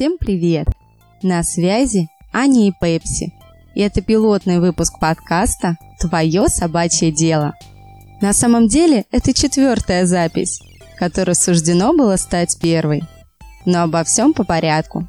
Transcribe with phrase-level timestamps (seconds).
[0.00, 0.66] Всем привет!
[1.22, 3.34] На связи Аня и Пепси.
[3.74, 7.52] И это пилотный выпуск подкаста «Твое собачье дело».
[8.22, 10.62] На самом деле это четвертая запись,
[10.98, 13.02] которая суждено было стать первой.
[13.66, 15.06] Но обо всем по порядку.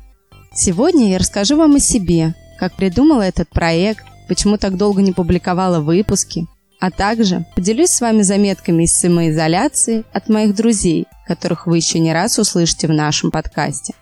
[0.53, 5.79] Сегодня я расскажу вам о себе, как придумала этот проект, почему так долго не публиковала
[5.79, 6.47] выпуски,
[6.81, 12.11] а также поделюсь с вами заметками из самоизоляции от моих друзей, которых вы еще не
[12.11, 13.93] раз услышите в нашем подкасте.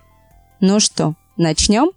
[0.60, 1.90] Ну что, начнем?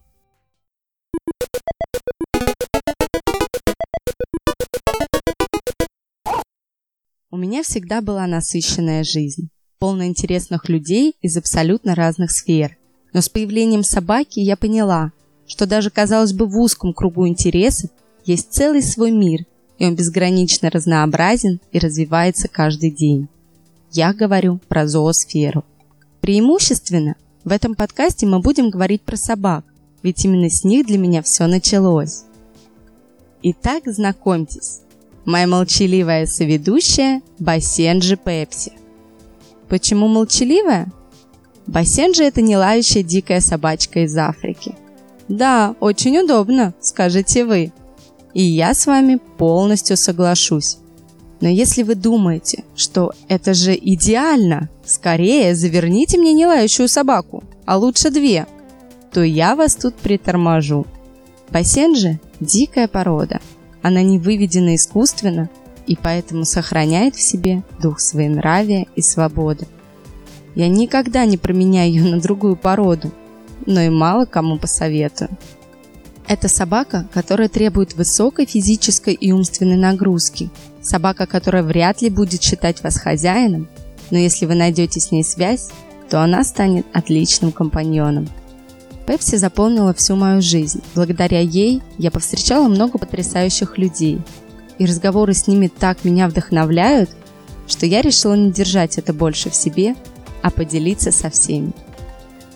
[7.30, 9.50] У меня всегда была насыщенная жизнь,
[9.80, 12.78] полная интересных людей из абсолютно разных сфер.
[13.12, 15.12] Но с появлением собаки я поняла,
[15.48, 17.90] что даже, казалось бы, в узком кругу интересов
[18.26, 19.46] есть целый свой мир–
[19.84, 23.28] и он безгранично разнообразен и развивается каждый день.
[23.92, 25.66] Я говорю про зоосферу.
[26.22, 29.66] Преимущественно в этом подкасте мы будем говорить про собак,
[30.02, 32.24] ведь именно с них для меня все началось.
[33.42, 34.80] Итак, знакомьтесь,
[35.26, 38.74] моя молчаливая соведущая Басенджи Пепси.
[39.68, 40.92] Почему молчаливая?
[41.68, 44.76] Басенджи– это не лающая дикая собачка из Африки.
[45.28, 47.72] Да, очень удобно, скажете вы.
[48.34, 50.78] И я с вами полностью соглашусь.
[51.44, 57.76] Но если вы думаете, что это же идеально, скорее заверните мне не лающую собаку, а
[57.76, 58.48] лучше две,
[59.12, 60.88] то я вас тут приторможу.
[61.50, 63.42] Бассейн же– дикая порода.
[63.82, 65.50] Она не выведена искусственно
[65.86, 69.68] и поэтому сохраняет в себе дух своенравия и свободы.
[70.56, 73.12] Я никогда не променяю ее на другую породу,
[73.66, 75.32] но и мало кому посоветую.
[76.28, 80.50] Это собака, которая требует высокой физической и умственной нагрузки.
[80.82, 83.68] Собака, которая вряд ли будет считать вас хозяином,
[84.10, 85.70] но если вы найдете с ней связь,
[86.10, 88.30] то она станет отличным компаньоном.
[89.06, 90.82] Пепси заполнила всю мою жизнь.
[90.96, 94.22] Благодаря ей я повстречала много потрясающих людей.
[94.78, 97.10] И разговоры с ними так меня вдохновляют,
[97.68, 99.96] что я решила не держать это больше в себе,
[100.42, 101.74] а поделиться со всеми.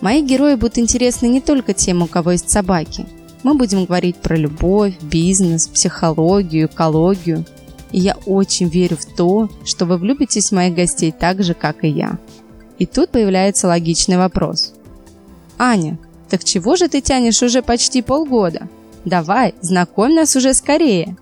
[0.00, 3.06] Мои герои будут интересны не только тем, у кого есть собаки–
[3.42, 7.44] мы будем говорить про любовь, бизнес, психологию, экологию.
[7.92, 11.84] И я очень верю в то, что вы влюбитесь в моих гостей так же, как
[11.84, 12.18] и я.
[12.78, 14.74] И тут появляется логичный вопрос.
[15.58, 18.68] Аня, так чего же ты тянешь уже почти полгода?
[19.04, 21.16] Давай, знакомь нас уже скорее.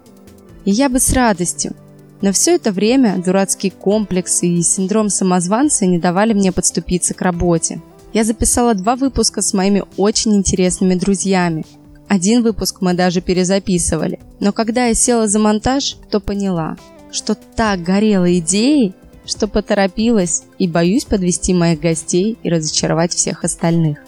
[0.65, 1.75] И я бы с радостью.
[2.23, 7.81] Но все это время дурацкие комплексы и синдром самозванца не давали мне подступиться к работе.
[8.13, 11.65] Я записала два выпуска с моими очень интересными друзьями,
[12.09, 14.21] один выпуск мы даже перезаписывали.
[14.41, 16.77] Но когда я села за монтаж, то поняла,
[17.11, 18.95] что так горела идеей,
[19.25, 23.99] что поторопилась и боюсь подвести моих гостей и разочаровать всех остальных.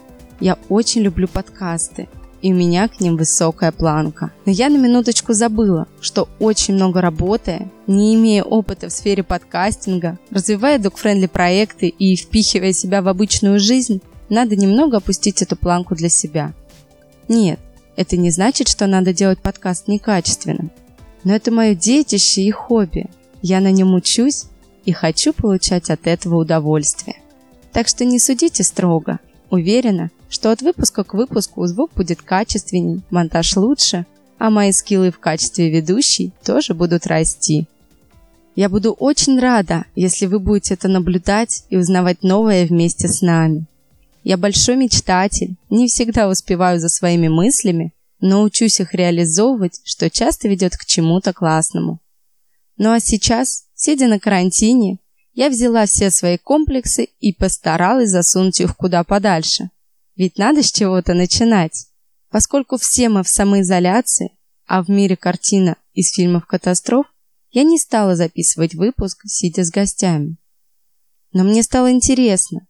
[0.40, 2.08] Я очень люблю подкасты,
[2.40, 4.30] и у меня к ним высокая планка.
[4.44, 10.18] Но я на минуточку забыла, что очень много работая, не имея опыта в сфере подкастинга,
[10.30, 16.08] развивая док-френдли проекты и впихивая себя в обычную жизнь, надо немного опустить эту планку для
[16.08, 16.54] себя.
[17.26, 17.58] Нет,
[17.98, 20.70] это не значит, что надо делать подкаст некачественным.
[21.24, 23.06] Но это мое детище и хобби.
[23.42, 24.44] Я на нем учусь
[24.84, 27.16] и хочу получать от этого удовольствие.
[27.72, 29.18] Так что не судите строго.
[29.50, 34.06] Уверена, что от выпуска к выпуску звук будет качественней, монтаж лучше,
[34.38, 37.66] а мои скиллы в качестве ведущей тоже будут расти.
[38.54, 43.66] Я буду очень рада, если вы будете это наблюдать и узнавать новое вместе с нами.
[44.28, 50.48] Я большой мечтатель, не всегда успеваю за своими мыслями, но учусь их реализовывать, что часто
[50.48, 52.02] ведет к чему-то классному.
[52.76, 54.98] Ну а сейчас, сидя на карантине,
[55.32, 59.70] я взяла все свои комплексы и постаралась засунуть их куда подальше.
[60.14, 61.86] Ведь надо с чего-то начинать.
[62.30, 64.32] Поскольку все мы в самоизоляции,
[64.66, 67.06] а в мире картина из фильмов катастроф,
[67.50, 70.36] я не стала записывать выпуск, сидя с гостями.
[71.32, 72.68] Но мне стало интересно,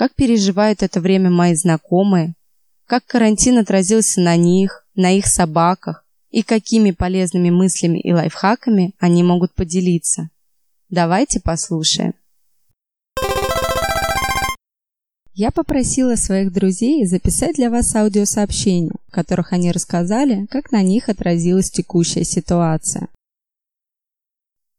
[0.00, 2.34] как переживают это время мои знакомые,
[2.86, 9.22] как карантин отразился на них, на их собаках и какими полезными мыслями и лайфхаками они
[9.22, 10.30] могут поделиться.
[10.88, 12.14] Давайте послушаем.
[15.34, 21.10] Я попросила своих друзей записать для вас аудиосообщения, в которых они рассказали, как на них
[21.10, 23.08] отразилась текущая ситуация.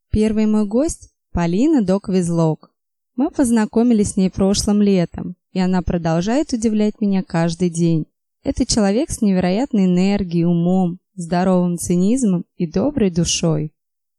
[0.09, 2.70] Первый мой гость– Полина Док-Визлок.
[3.15, 8.05] Мы познакомились с ней прошлым летом, и она продолжает удивлять меня каждый день.
[8.43, 13.73] Это человек с невероятной энергией, умом, здоровым цинизмом и доброй душой.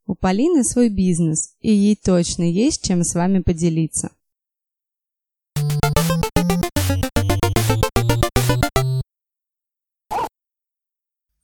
[0.06, 4.10] У Полины свой бизнес, и ей точно есть чем с вами поделиться.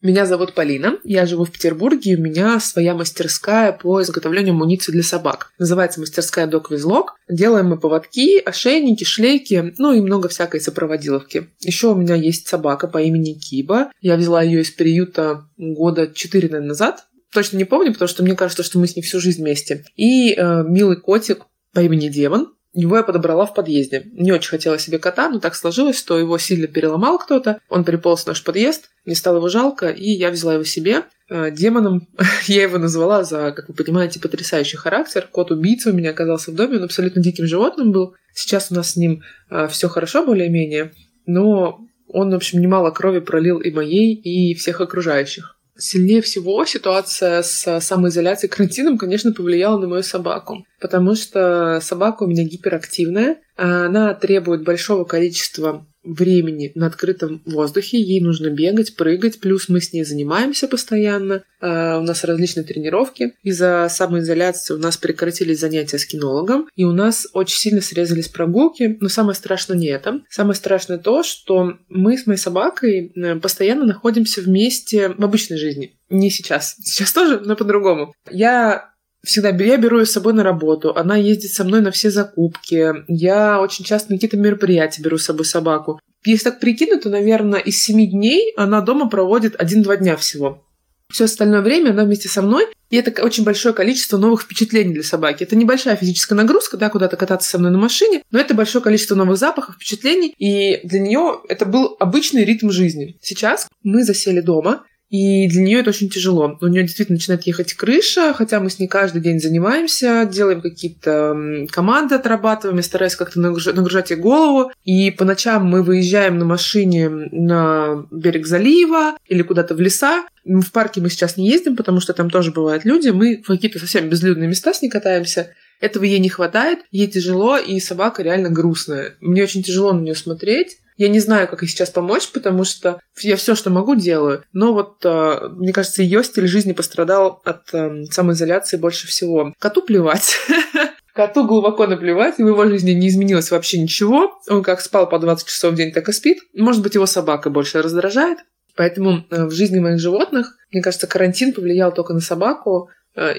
[0.00, 5.02] Меня зовут Полина, я живу в Петербурге, у меня своя мастерская по изготовлению амуниции для
[5.02, 5.52] собак.
[5.58, 7.16] Называется мастерская Док Визлок.
[7.28, 11.48] Делаем мы поводки, ошейники, шлейки, ну и много всякой сопроводиловки.
[11.58, 13.90] Еще у меня есть собака по имени Киба.
[14.00, 17.08] Я взяла ее из приюта года 4 наверное, назад.
[17.32, 19.84] Точно не помню, потому что мне кажется, что мы с ней всю жизнь вместе.
[19.96, 22.54] И э, милый котик по имени Демон.
[22.80, 24.04] Его я подобрала в подъезде.
[24.12, 27.58] Не очень хотела себе кота, но так сложилось, что его сильно переломал кто-то.
[27.68, 31.02] Он приполз в наш подъезд, мне стало его жалко, и я взяла его себе.
[31.28, 32.06] Э, демоном
[32.46, 35.28] я его назвала за, как вы понимаете, потрясающий характер.
[35.28, 38.14] Кот-убийца у меня оказался в доме, он абсолютно диким животным был.
[38.32, 40.92] Сейчас у нас с ним э, все хорошо более-менее,
[41.26, 45.57] но он, в общем, немало крови пролил и моей, и всех окружающих.
[45.78, 48.50] Сильнее всего ситуация с самоизоляцией.
[48.50, 55.04] Карантином, конечно, повлияла на мою собаку, потому что собака у меня гиперактивная, она требует большого
[55.04, 61.42] количества времени на открытом воздухе, ей нужно бегать, прыгать, плюс мы с ней занимаемся постоянно,
[61.60, 63.34] uh, у нас различные тренировки.
[63.42, 68.96] Из-за самоизоляции у нас прекратились занятия с кинологом, и у нас очень сильно срезались прогулки,
[69.00, 70.20] но самое страшное не это.
[70.28, 75.98] Самое страшное то, что мы с моей собакой э, постоянно находимся вместе в обычной жизни.
[76.10, 76.76] Не сейчас.
[76.80, 78.14] Сейчас тоже, но по-другому.
[78.30, 78.92] Я
[79.24, 82.92] всегда я беру ее с собой на работу, она ездит со мной на все закупки,
[83.08, 86.00] я очень часто на какие-то мероприятия беру с собой собаку.
[86.24, 90.64] Если так прикинуть, то, наверное, из семи дней она дома проводит один-два дня всего.
[91.10, 95.02] Все остальное время она вместе со мной, и это очень большое количество новых впечатлений для
[95.02, 95.42] собаки.
[95.42, 99.14] Это небольшая физическая нагрузка, да, куда-то кататься со мной на машине, но это большое количество
[99.14, 103.16] новых запахов, впечатлений, и для нее это был обычный ритм жизни.
[103.22, 106.58] Сейчас мы засели дома, и для нее это очень тяжело.
[106.60, 111.66] У нее действительно начинает ехать крыша, хотя мы с ней каждый день занимаемся, делаем какие-то
[111.70, 114.70] команды, отрабатываем, я стараюсь как-то нагружать ей голову.
[114.84, 120.26] И по ночам мы выезжаем на машине на берег залива или куда-то в леса.
[120.44, 123.08] В парке мы сейчас не ездим, потому что там тоже бывают люди.
[123.08, 125.54] Мы в какие-то совсем безлюдные места с ней катаемся.
[125.80, 129.14] Этого ей не хватает, ей тяжело, и собака реально грустная.
[129.20, 130.78] Мне очень тяжело на нее смотреть.
[130.98, 134.42] Я не знаю, как ей сейчас помочь, потому что я все, что могу, делаю.
[134.52, 139.54] Но вот, э, мне кажется, ее стиль жизни пострадал от э, самоизоляции больше всего.
[139.60, 140.36] Коту плевать.
[141.14, 144.40] Коту глубоко наплевать, в его жизни не изменилось вообще ничего.
[144.48, 146.38] Он как спал по 20 часов в день, так и спит.
[146.52, 148.38] Может быть, его собака больше раздражает.
[148.74, 152.90] Поэтому э, в жизни моих животных, мне кажется, карантин повлиял только на собаку.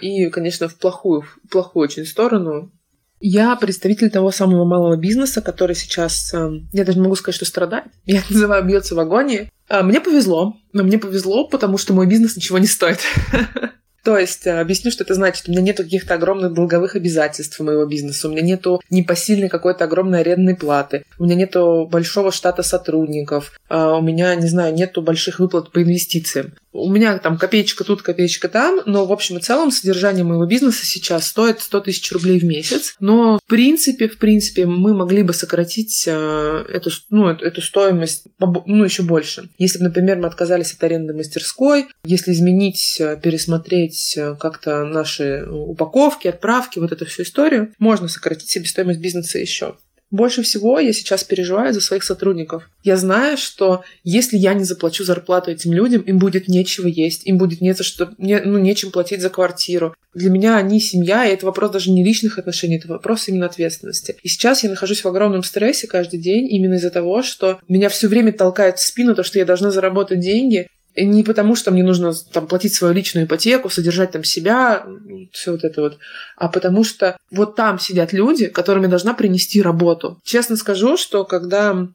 [0.02, 2.72] И, конечно, в плохую, в плохую очень сторону.
[3.20, 7.46] Я представитель того самого малого бизнеса, который сейчас, эм, я даже не могу сказать, что
[7.46, 7.86] страдает.
[8.06, 9.52] Я называю бьется в агонии.
[9.68, 10.58] А, мне повезло.
[10.72, 13.00] Но мне повезло, потому что мой бизнес ничего не стоит.
[14.04, 15.48] То есть, э, объясню, что это значит.
[15.48, 18.28] У меня нет каких-то огромных долговых обязательств моего бизнеса.
[18.28, 21.04] У меня нету непосильной какой-то огромной арендной платы.
[21.18, 23.60] У меня нету большого штата сотрудников.
[23.68, 26.54] А, у меня, не знаю, нету больших выплат по инвестициям.
[26.72, 30.86] У меня там копеечка тут, копеечка там, но в общем и целом содержание моего бизнеса
[30.86, 32.96] сейчас стоит 100 тысяч рублей в месяц.
[33.00, 38.84] Но в принципе, в принципе, мы могли бы сократить э, эту, ну, эту стоимость ну,
[38.84, 39.50] еще больше.
[39.58, 45.46] Если бы, например, мы отказались от аренды мастерской, если изменить, э, пересмотреть э, как-то наши
[45.50, 49.76] упаковки, отправки, вот эту всю историю, можно сократить себестоимость бизнеса еще.
[50.12, 52.68] Больше всего я сейчас переживаю за своих сотрудников.
[52.84, 57.38] Я знаю, что если я не заплачу зарплату этим людям, им будет нечего есть, им
[57.38, 59.94] будет не за что, не, ну, нечем платить за квартиру.
[60.16, 64.16] Для меня они семья, и это вопрос даже не личных отношений, это вопрос именно ответственности.
[64.24, 68.08] И сейчас я нахожусь в огромном стрессе каждый день именно из-за того, что меня все
[68.08, 70.68] время толкает в спину то, что я должна заработать деньги,
[71.06, 74.86] не потому, что мне нужно там платить свою личную ипотеку, содержать там себя,
[75.32, 75.98] все вот это вот,
[76.36, 80.20] а потому что вот там сидят люди, которым я должна принести работу.
[80.24, 81.88] Честно скажу, что когда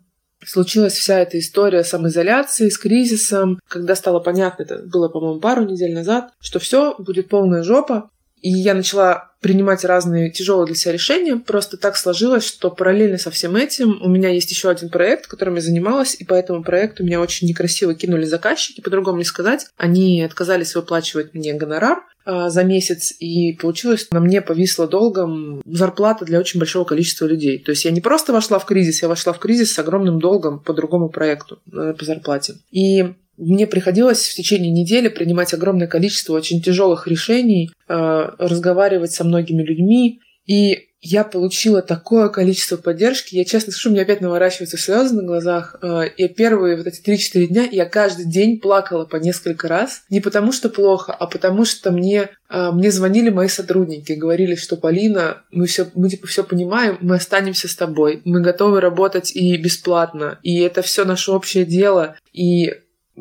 [0.47, 5.95] случилась вся эта история самоизоляции с кризисом, когда стало понятно, это было, по-моему, пару недель
[5.95, 11.37] назад, что все будет полная жопа, и я начала принимать разные тяжелые для себя решения.
[11.37, 15.57] Просто так сложилось, что параллельно со всем этим у меня есть еще один проект, которым
[15.57, 19.67] я занималась, и по этому проекту меня очень некрасиво кинули заказчики, по-другому не сказать.
[19.77, 26.39] Они отказались выплачивать мне гонорар за месяц, и получилось, на мне повисла долгом зарплата для
[26.39, 27.59] очень большого количества людей.
[27.59, 30.61] То есть я не просто вошла в кризис, я вошла в кризис с огромным долгом
[30.61, 32.55] по другому проекту э, по зарплате.
[32.71, 39.25] И мне приходилось в течение недели принимать огромное количество очень тяжелых решений, э, разговаривать со
[39.25, 40.21] многими людьми.
[40.47, 43.35] И я получила такое количество поддержки.
[43.35, 45.77] Я честно скажу, мне опять наворачиваются слезы на глазах.
[45.83, 50.05] Э, и первые вот эти 3-4 дня я каждый день плакала по несколько раз.
[50.09, 54.79] Не потому что плохо, а потому что мне, э, мне звонили мои сотрудники, говорили, что
[54.79, 59.59] Полина, мы все, мы типа все понимаем, мы останемся с тобой, мы готовы работать и
[59.59, 62.17] бесплатно, и это все наше общее дело.
[62.33, 62.73] И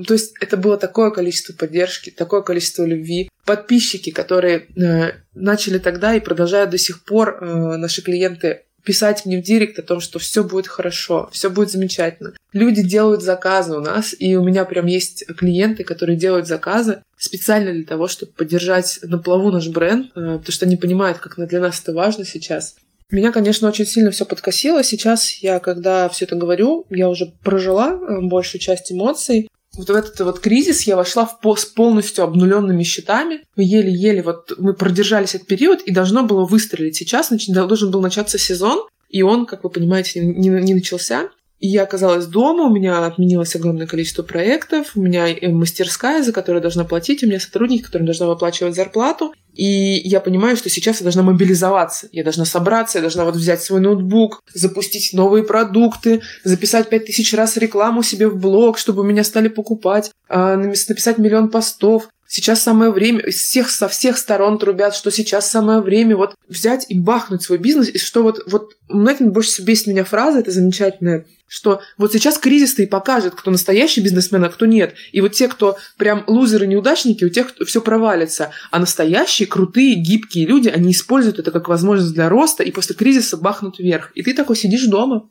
[0.07, 3.29] То есть это было такое количество поддержки, такое количество любви.
[3.45, 9.41] Подписчики, которые э, начали тогда и продолжают до сих пор, э, наши клиенты, писать мне
[9.41, 12.33] в директ о том, что все будет хорошо, все будет замечательно.
[12.51, 17.71] Люди делают заказы у нас, и у меня прям есть клиенты, которые делают заказы специально
[17.71, 21.59] для того, чтобы поддержать на плаву наш бренд, э, потому что они понимают, как для
[21.59, 22.75] нас это важно сейчас.
[23.09, 24.83] Меня, конечно, очень сильно все подкосило.
[24.83, 29.47] Сейчас я, когда все это говорю, я уже прожила э, большую часть эмоций.
[29.75, 33.41] Вот в этот вот кризис я вошла в с полностью обнуленными счетами.
[33.55, 36.95] Мы еле-еле вот мы продержались этот период и должно было выстрелить.
[36.95, 37.31] Сейчас
[37.65, 41.29] должен был начаться сезон, и он, как вы понимаете, не, не начался.
[41.65, 46.83] Я оказалась дома, у меня отменилось огромное количество проектов, у меня мастерская, за которую должна
[46.83, 49.33] платить, у меня сотрудники, которым должна выплачивать зарплату.
[49.53, 52.09] И я понимаю, что сейчас я должна мобилизоваться.
[52.11, 57.33] Я должна собраться, я должна вот взять свой ноутбук, запустить новые продукты, записать пять тысяч
[57.33, 62.09] раз рекламу себе в блог, чтобы меня стали покупать, а, написать миллион постов.
[62.35, 66.83] Сейчас самое время, из всех, со всех сторон трубят, что сейчас самое время вот взять
[66.89, 70.49] и бахнуть свой бизнес, и что вот, вот знаете, больше всего бесит меня фраза, это
[70.49, 74.95] замечательная, что вот сейчас кризис-то и покажет, кто настоящий бизнесмен, а кто нет.
[75.11, 78.49] И вот те, кто прям лузеры-неудачники, у тех все провалится.
[78.71, 83.37] А настоящие, крутые, гибкие люди, они используют это как возможность для роста и после кризиса
[83.37, 84.11] бахнут вверх.
[84.15, 85.29] И ты такой сидишь дома,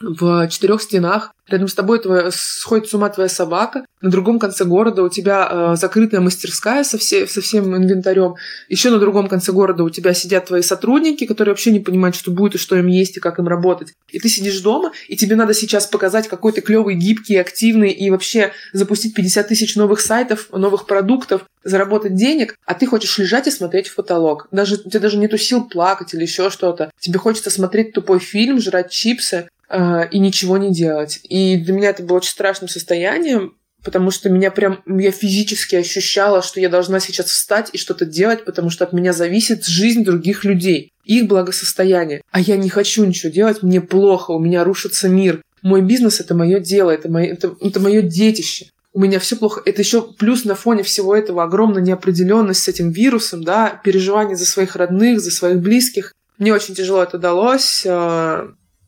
[0.00, 1.32] в четырех стенах.
[1.46, 3.84] Рядом с тобой твоя, сходит с ума твоя собака.
[4.00, 8.36] На другом конце города у тебя э, закрытая мастерская со, все, со всем инвентарем.
[8.68, 12.30] Еще на другом конце города у тебя сидят твои сотрудники, которые вообще не понимают, что
[12.30, 13.92] будет и что им есть и как им работать.
[14.10, 18.10] И ты сидишь дома, и тебе надо сейчас показать, какой ты клевый, гибкий, активный и
[18.10, 23.50] вообще запустить 50 тысяч новых сайтов, новых продуктов, заработать денег, а ты хочешь лежать и
[23.50, 24.46] смотреть в потолок.
[24.50, 26.90] Даже, у тебя даже нету сил плакать или еще что-то.
[26.98, 31.20] Тебе хочется смотреть тупой фильм, жрать чипсы, э, и ничего не делать.
[31.24, 36.42] И для меня это было очень страшным состоянием, потому что меня прям, я физически ощущала,
[36.42, 40.44] что я должна сейчас встать и что-то делать, потому что от меня зависит жизнь других
[40.44, 42.22] людей, их благосостояние.
[42.30, 45.42] А я не хочу ничего делать, мне плохо, у меня рушится мир.
[45.62, 48.66] Мой бизнес— это мое дело, это мое, это, это мое детище.
[48.92, 49.62] У меня все плохо.
[49.64, 54.46] Это еще плюс на фоне всего этого огромная неопределенность с этим вирусом, да, переживание за
[54.46, 56.12] своих родных, за своих близких.
[56.38, 57.86] Мне очень тяжело это далось.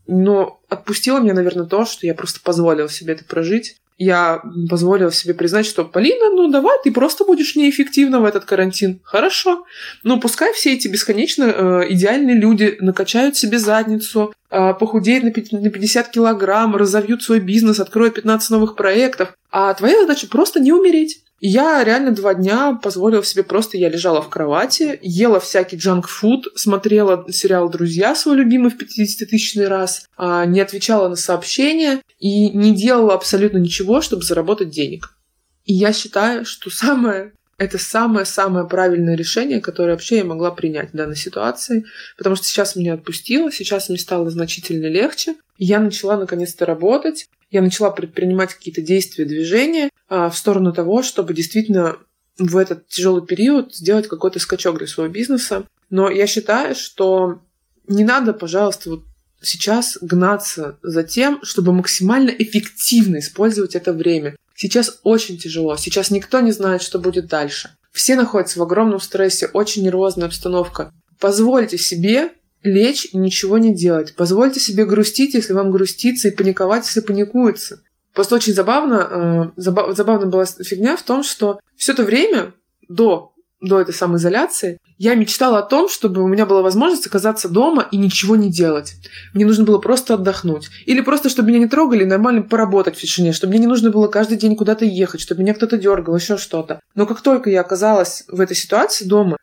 [0.07, 3.77] Но отпустило меня, наверное, то, что я просто позволила себе это прожить.
[3.99, 9.01] Я позволила себе признать, что Полина, ну давай, ты просто будешь неэффективна в этот карантин.
[9.05, 9.65] Хорошо.
[10.03, 15.31] Ну пускай все эти бесконечно э, идеальные люди накачают себе задницу, э, похудеют на
[15.71, 19.35] 50 килограмм, разовьют свой бизнес, откроют 15 новых проектов.
[19.53, 21.22] А твоя задача просто не умереть.
[21.45, 27.27] Я реально два дня позволила себе просто, я лежала в кровати, ела всякий джанк-фуд, смотрела
[27.33, 33.15] сериал «Друзья» свой любимый в 50-тысячный раз, а, не отвечала на сообщения и не делала
[33.15, 35.17] абсолютно ничего, чтобы заработать денег.
[35.65, 40.97] И я считаю, что самое это самое-самое правильное решение, которое вообще я могла принять в
[40.97, 41.85] данной ситуации,
[42.17, 47.61] потому что сейчас меня отпустило, сейчас мне стало значительно легче, я начала наконец-то работать, я
[47.61, 51.99] начала предпринимать какие-то действия, движения а, в сторону того, чтобы действительно
[52.39, 55.65] в этот тяжелый период сделать какой-то скачок для своего бизнеса.
[55.91, 57.43] Но я считаю, что
[57.87, 59.05] не надо, пожалуйста, вот
[59.43, 64.35] сейчас гнаться за тем, чтобы максимально эффективно использовать это время.
[64.55, 67.77] Сейчас очень тяжело, сейчас никто не знает, что будет дальше.
[67.93, 70.91] Все находятся в огромном стрессе, очень нервозная обстановка.
[71.21, 72.33] Позвольте себе
[72.63, 74.15] лечь и ничего не делать.
[74.17, 77.83] Позвольте себе грустить, если вам грустится, и паниковать, если паникуется.
[78.15, 82.53] Просто очень забавно, э, забав, забавно была фигня в том, что все это время
[82.89, 87.89] до, до этой самоизоляции я мечтала о том, чтобы у меня была возможность оказаться дома
[87.91, 88.95] и ничего не делать.
[89.35, 90.69] Мне нужно было просто отдохнуть.
[90.85, 94.09] Или просто, чтобы меня не трогали, нормально поработать в тишине, чтобы мне не нужно было
[94.09, 96.81] каждый день куда-то ехать, чтобы меня кто-то дергал, еще что-то.
[96.95, 99.39] Но как только я оказалась в этой ситуации дома,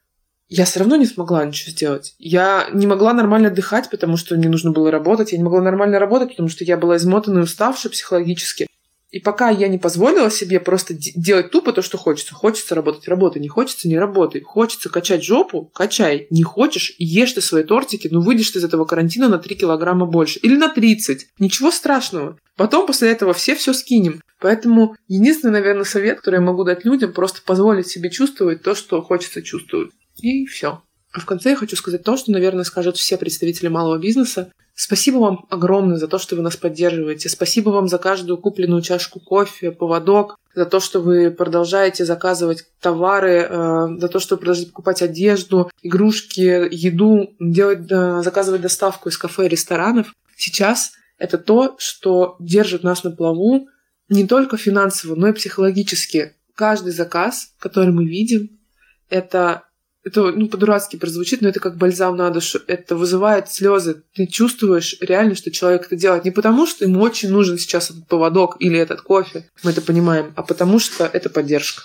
[0.50, 2.16] я все равно не смогла ничего сделать.
[2.18, 5.32] Я не могла нормально отдыхать, потому что мне нужно было работать.
[5.32, 8.68] Я не могла нормально работать, потому что я была измотана и уставшая психологически.
[9.12, 12.36] И пока я не позволила себе просто делать тупо то, что хочется.
[12.36, 13.42] Хочется работать, работай.
[13.42, 14.42] Не хочется, не работай.
[14.42, 16.28] Хочется качать жопу, качай.
[16.30, 20.06] Не хочешь, ешь ты свои тортики, ну выйдешь ты из этого карантина на 3 килограмма
[20.06, 20.40] больше.
[20.40, 21.28] Или на 30.
[21.40, 22.38] Ничего страшного.
[22.56, 24.22] Потом после этого все все скинем.
[24.40, 29.02] Поэтому единственный, наверное, совет, который я могу дать людям, просто позволить себе чувствовать то, что
[29.02, 29.92] хочется чувствовать.
[30.22, 30.82] И все.
[31.12, 34.52] А в конце я хочу сказать то, что, наверное, скажут все представители малого бизнеса.
[34.76, 37.28] Спасибо вам огромное за то, что вы нас поддерживаете.
[37.30, 43.48] Спасибо вам за каждую купленную чашку кофе, поводок, за то, что вы продолжаете заказывать товары,
[43.50, 49.18] э, за то, что вы продолжаете покупать одежду, игрушки, еду, делать, э, заказывать доставку из
[49.18, 50.14] кафе и ресторанов.
[50.38, 53.68] Сейчас это то, что держит нас на плаву,
[54.08, 56.36] не только финансово, но и психологически.
[56.56, 58.60] Каждый заказ, который мы видим,
[59.10, 59.64] это
[60.10, 62.60] это ну, по-дурацки прозвучит, но это как бальзам на душу.
[62.68, 64.04] Это вызывает слезы.
[64.14, 68.08] Ты чувствуешь реально, что человек это делает не потому, что ему очень нужен сейчас этот
[68.08, 71.84] поводок или этот кофе, мы это понимаем, а потому что это поддержка.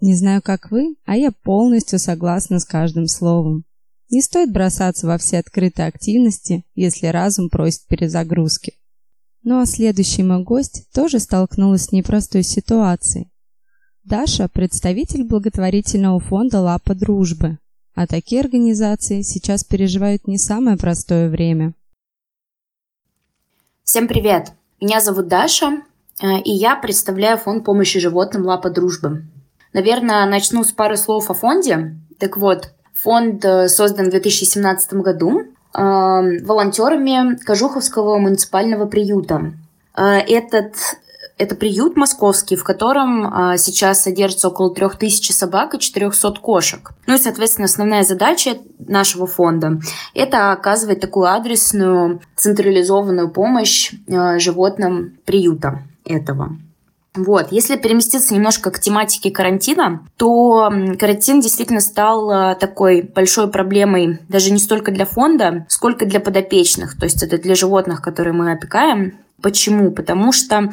[0.00, 3.64] Не знаю, как вы, а я полностью согласна с каждым словом.
[4.10, 8.74] Не стоит бросаться во все открытые активности, если разум просит перезагрузки.
[9.42, 13.30] Ну а следующий мой гость тоже столкнулась с непростой ситуацией.
[14.08, 17.58] Даша– представитель благотворительного фонда «Лапа дружбы»,
[17.94, 21.74] а такие организации сейчас переживают не самое простое время.
[23.84, 24.52] Всем привет!
[24.80, 25.82] Меня зовут Даша,
[26.22, 29.24] э, и я представляю фонд помощи животным «Лапа дружбы».
[29.74, 31.94] Наверное, начну с пары слов о фонде.
[32.18, 39.52] Так вот, фонд э, создан в 2017 году э, волонтерами Кожуховского муниципального приюта.
[39.94, 40.76] Этот
[41.38, 46.90] это приют московский, в котором а, сейчас содержится около 3000 собак и 400 кошек.
[47.06, 49.80] Ну и, соответственно, основная задача нашего фонда–
[50.14, 56.56] это оказывать такую адресную, централизованную помощь а, животным приюта этого.
[57.14, 57.48] Вот.
[57.50, 64.52] Если переместиться немножко к тематике карантина, то карантин действительно стал а, такой большой проблемой даже
[64.52, 66.96] не столько для фонда, сколько для подопечных.
[66.98, 69.92] То есть это для животных, которые мы опекаем, Почему?
[69.92, 70.70] Потому что э,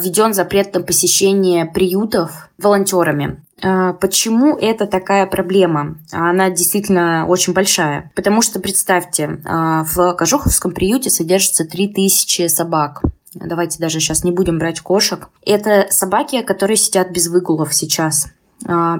[0.00, 3.42] введен запрет на посещение приютов волонтерами.
[3.62, 5.98] Э, почему это такая проблема?
[6.12, 8.10] Она действительно очень большая.
[8.14, 13.02] Потому что, представьте, э, в Кожуховском приюте содержится 3000 собак.
[13.34, 15.28] Давайте даже сейчас не будем брать кошек.
[15.44, 18.28] Это собаки, которые сидят без выгулов сейчас.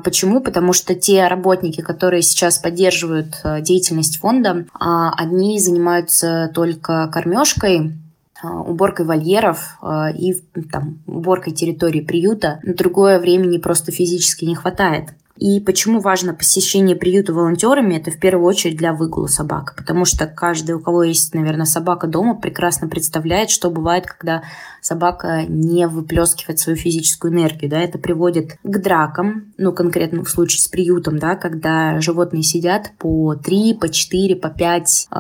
[0.05, 0.43] Почему?
[0.43, 8.06] Потому что те работники, которые сейчас поддерживают деятельность фонда, одни занимаются только кормежкой, а,
[8.43, 10.35] уборкой вольеров а, и
[10.71, 12.61] там, уборкой территории приюта.
[12.63, 15.15] На другое времени просто физически не хватает.
[15.39, 19.75] И почему важно посещение приюта волонтерами, это в первую очередь для выгула собак.
[19.77, 24.43] Потому что каждый, у кого есть, наверное, собака дома, прекрасно представляет, что бывает, когда
[24.81, 27.71] собака не выплескивает свою физическую энергию.
[27.71, 27.81] Да?
[27.81, 33.35] Это приводит к дракам, ну, конкретно в случае с приютом, да, когда животные сидят по
[33.35, 35.17] 3, по 4, по 5 э,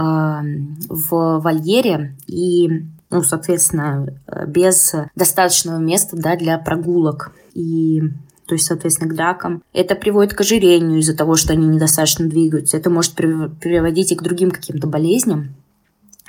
[0.88, 4.06] в вольере, и ну, соответственно,
[4.46, 7.32] без достаточного места да, для прогулок.
[7.54, 8.02] И
[8.46, 9.62] то есть, соответственно, к дракам.
[9.72, 12.76] Это приводит к ожирению из-за того, что они недостаточно двигаются.
[12.76, 15.54] Это может приводить и к другим каким-то болезням.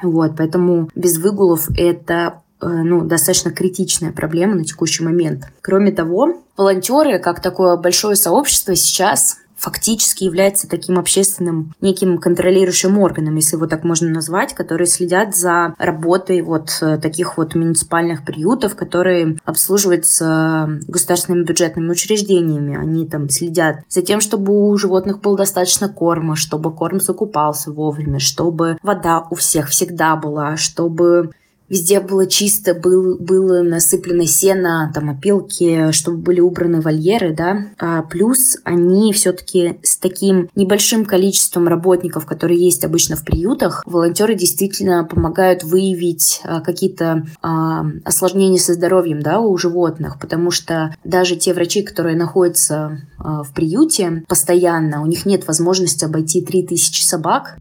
[0.02, 5.46] Вот, поэтому без выгулов это э, ну, достаточно критичная проблема на текущий момент.
[5.62, 13.36] Кроме того, волонтеры, как такое большое сообщество сейчас фактически является таким общественным неким контролирующим органом,
[13.36, 18.76] если его так можно назвать, которые следят за работой вот э, таких вот муниципальных приютов,
[18.76, 22.78] которые обслуживаются государственными бюджетными учреждениями.
[22.78, 28.20] Они там следят за тем, чтобы у животных было достаточно корма, чтобы корм закупался вовремя,
[28.20, 31.32] чтобы вода у всех всегда была, чтобы
[31.70, 37.68] Везде было чисто, был, было насыплено сено, там опилки, чтобы были убраны вольеры, да.
[37.78, 44.36] А плюс они все-таки с таким небольшим количеством работников, которые есть обычно в приютах, волонтеры
[44.36, 51.36] действительно помогают выявить а, какие-то а, осложнения со здоровьем, да, у животных, потому что даже
[51.36, 57.58] те врачи, которые находятся а, в приюте постоянно, у них нет возможности обойти 3000 собак,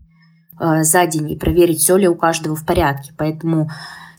[0.59, 3.13] за день и проверить, все ли у каждого в порядке.
[3.17, 3.71] Поэтому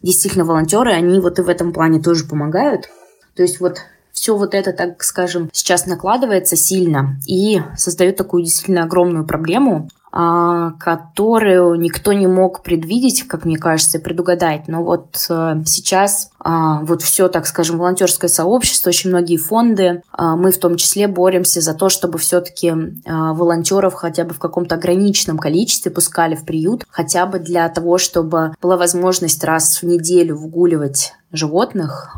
[0.01, 2.89] действительно волонтеры, они вот и в этом плане тоже помогают.
[3.35, 3.79] То есть вот
[4.11, 10.71] все вот это, так скажем, сейчас накладывается сильно и создает такую действительно огромную проблему, а,
[10.79, 14.67] которую никто не мог предвидеть, как мне кажется, предугадать.
[14.67, 20.51] Но вот э, сейчас вот все, так скажем, волонтерское сообщество, очень многие фонды, а, мы
[20.51, 22.73] в том числе боремся за то, чтобы все-таки
[23.05, 28.53] волонтеров хотя бы в каком-то ограниченном количестве пускали в приют, хотя бы для того, чтобы
[28.61, 32.15] была возможность раз в неделю вгуливать животных.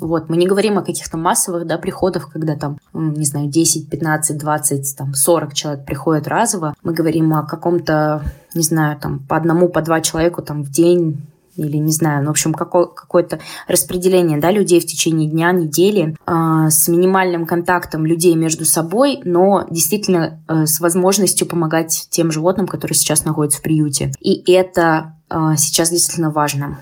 [0.00, 4.38] Вот, мы не говорим о каких-то массовых да, приходах, когда там, не знаю, 10, 15,
[4.38, 6.74] 20, там, 40 человек приходят разово.
[6.82, 8.22] Мы говорим о каком-то,
[8.54, 12.28] не знаю, там, по одному, по два человеку там, в день или не знаю, ну,
[12.28, 18.06] в общем, какое- какое-то распределение да, людей в течение дня, недели э, с минимальным контактом
[18.06, 23.62] людей между собой, но действительно э, с возможностью помогать тем животным, которые сейчас находятся в
[23.62, 24.12] приюте.
[24.20, 26.78] И это э, сейчас действительно важно.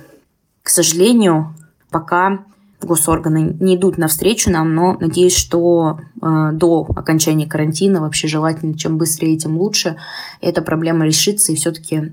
[0.63, 1.55] К сожалению,
[1.91, 2.45] пока
[2.83, 8.99] госорганы не идут навстречу нам, но надеюсь, что э, до окончания карантина вообще желательно, чем
[8.99, 9.97] быстрее, тем лучше,
[10.41, 12.13] эта проблема решится и все-таки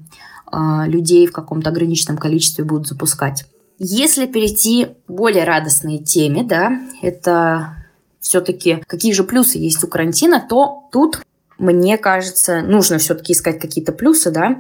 [0.52, 3.46] людей в каком-то ограниченном количестве будут запускать.
[3.80, 7.76] Если перейти к более радостной теме, да, это
[8.20, 11.22] все-таки какие же плюсы есть у карантина, то тут
[11.60, 14.60] мне кажется, нужно все-таки искать какие-то плюсы, да,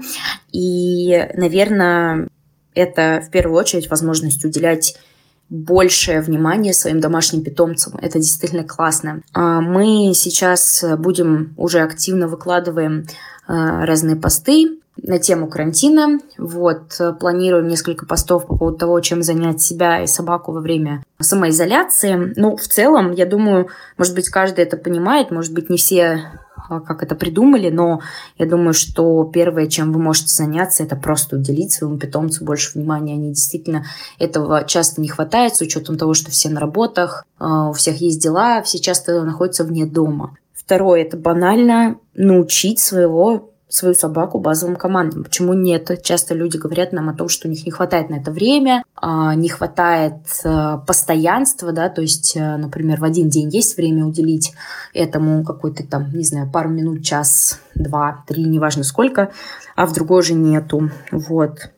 [0.51, 2.27] и, наверное,
[2.73, 4.97] это в первую очередь возможность уделять
[5.49, 7.97] большее внимание своим домашним питомцам.
[8.01, 9.21] Это действительно классно.
[9.33, 13.05] А мы сейчас будем уже активно выкладываем
[13.47, 16.19] а, разные посты на тему карантина.
[16.37, 22.33] Вот, планируем несколько постов по поводу того, чем занять себя и собаку во время самоизоляции.
[22.35, 26.31] Ну, в целом, я думаю, может быть, каждый это понимает, может быть, не все
[26.69, 28.01] а, как это придумали, но
[28.37, 33.13] я думаю, что первое, чем вы можете заняться, это просто уделить своему питомцу больше внимания.
[33.13, 33.85] Они действительно
[34.19, 38.21] этого часто не хватает, с учетом того, что все на работах, а, у всех есть
[38.21, 40.35] дела, все часто находятся вне дома.
[40.53, 45.23] Второе, это банально научить своего свою собаку базовым командам.
[45.23, 46.01] Почему нет?
[46.01, 49.35] Часто люди говорят нам о том, что у них не хватает на это время, а,
[49.35, 54.53] не хватает э, постоянства, да, то есть, э, например, в один день есть время уделить
[54.93, 59.31] этому какой-то там, не знаю, пару минут, час, два, три, неважно сколько,
[59.75, 60.89] а в другой же нету.
[61.11, 61.69] Вот.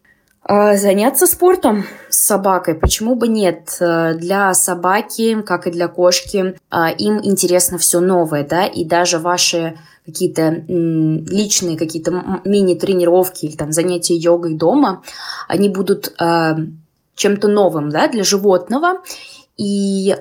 [0.51, 3.77] А, заняться спортом с собакой, почему бы нет?
[3.79, 6.55] Э, для собаки, как и для кошки,
[6.97, 14.15] им интересно все новое, да, и даже ваши какие-то личные какие-то мини-тренировки или там занятия
[14.15, 15.03] йогой дома,
[15.47, 16.55] они будут э,
[17.13, 19.03] чем-то новым да, для животного,
[19.55, 20.15] и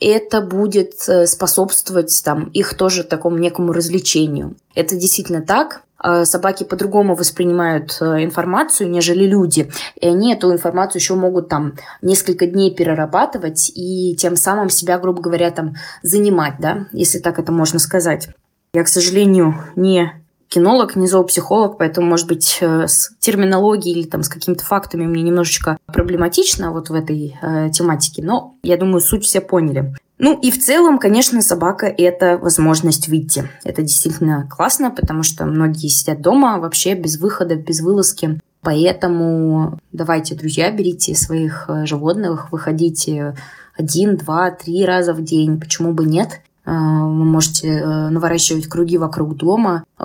[0.00, 4.56] это будет э, способствовать там, их тоже такому некому развлечению.
[4.74, 5.82] Это действительно так.
[6.02, 9.70] Э, собаки по-другому воспринимают э, информацию, нежели люди.
[10.00, 15.20] И они эту информацию еще могут там несколько дней перерабатывать и тем самым себя, грубо
[15.20, 18.28] говоря, там занимать, да, если так это можно сказать.
[18.72, 20.12] Я, к сожалению, не
[20.48, 25.22] кинолог, не зоопсихолог, поэтому, может быть, э, с терминологией или там с какими-то фактами мне
[25.22, 29.94] немножечко проблематично вот в этой э, тематике, но я думаю, суть все поняли.
[30.22, 33.48] Ну и в целом, конечно, собака– это возможность выйти.
[33.64, 38.38] Это действительно классно, потому что многие сидят дома вообще без выхода, без вылазки.
[38.60, 43.34] Поэтому давайте, друзья, берите своих э, животных, выходите
[43.74, 46.42] один, два, три раза в день, почему бы нет.
[46.64, 50.04] Вы можете э, наворачивать круги вокруг дома, э,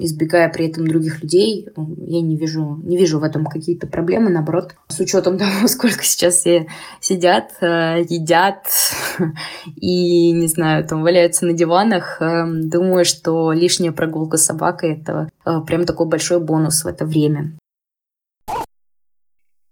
[0.00, 1.68] избегая при этом других людей.
[1.76, 4.74] Я не вижу, не вижу в этом какие-то проблемы, наоборот.
[4.88, 6.66] С учетом того, сколько сейчас все
[7.00, 8.66] сидят, э, едят
[9.76, 15.28] и, не знаю, там валяются на диванах, думаю, что лишняя прогулка с собакой– это
[15.66, 17.56] прям такой большой бонус в это время.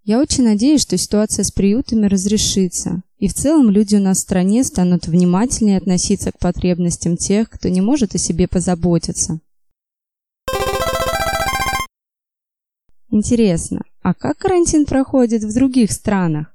[0.04, 4.22] Я очень надеюсь, что ситуация с приютами разрешится, и в целом люди у нас в
[4.22, 9.40] стране станут внимательнее относиться к потребностям тех, кто не может о себе позаботиться.
[13.10, 16.54] Интересно, а как карантин проходит в других странах?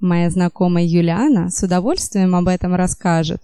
[0.00, 3.40] Моя знакомая Юлиана с удовольствием об этом расскажет.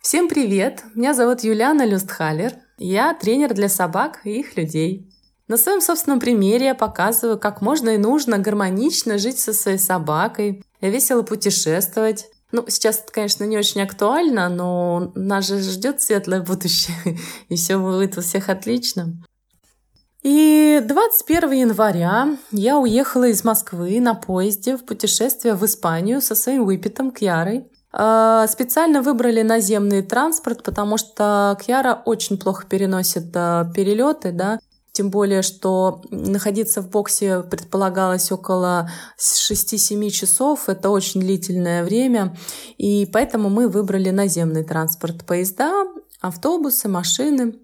[0.00, 0.84] Всем привет!
[0.94, 2.52] Меня зовут Юлиана Люстхалер.
[2.78, 5.10] Я тренер для собак и их людей.
[5.46, 10.62] На своем собственном примере я показываю, как можно и нужно гармонично жить со своей собакой,
[10.90, 12.26] весело путешествовать.
[12.52, 16.96] Ну, сейчас это, конечно, не очень актуально, но нас же ждет светлое будущее,
[17.48, 19.14] и все будет у всех отлично.
[20.22, 26.64] И 21 января я уехала из Москвы на поезде в путешествие в Испанию со своим
[26.64, 27.66] выпитом Кьярой.
[27.92, 34.58] А, специально выбрали наземный транспорт, потому что Кьяра очень плохо переносит а, перелеты, да,
[34.94, 40.68] тем более, что находиться в боксе предполагалось около 6-7 часов.
[40.68, 42.36] Это очень длительное время.
[42.78, 45.26] И поэтому мы выбрали наземный транспорт.
[45.26, 45.84] Поезда,
[46.20, 47.54] автобусы, машины.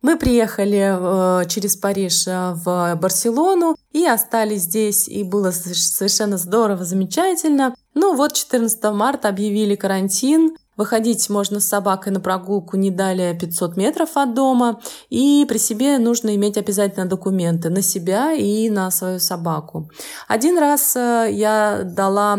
[0.00, 6.84] Мы приехали э, через Париж э, в Барселону и остались здесь, и было совершенно здорово,
[6.84, 7.74] замечательно.
[7.94, 13.76] Ну вот 14 марта объявили карантин, Выходить можно с собакой на прогулку не далее 500
[13.76, 14.80] метров от дома,
[15.10, 19.90] и при себе нужно иметь обязательно документы на себя и на свою собаку.
[20.28, 22.38] Один раз э, я дала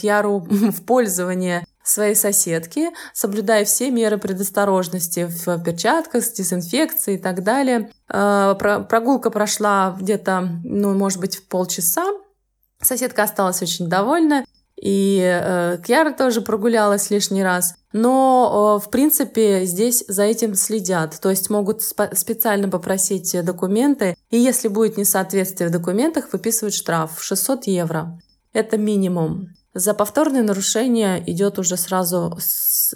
[0.00, 7.42] Кьяру в пользование своей соседки, соблюдая все меры предосторожности в перчатках, с дезинфекцией и так
[7.42, 7.90] далее.
[8.08, 8.54] Э,
[8.88, 12.04] прогулка прошла где-то, ну, может быть, в полчаса.
[12.80, 14.44] Соседка осталась очень довольна.
[14.82, 17.76] И э, Кьяра тоже прогулялась лишний раз.
[17.92, 21.20] Но, э, в принципе, здесь за этим следят.
[21.20, 24.16] То есть могут специально попросить документы.
[24.30, 28.18] И если будет несоответствие в документах, выписывают штраф 600 евро.
[28.52, 29.50] Это минимум.
[29.72, 32.36] За повторное нарушение идет уже сразу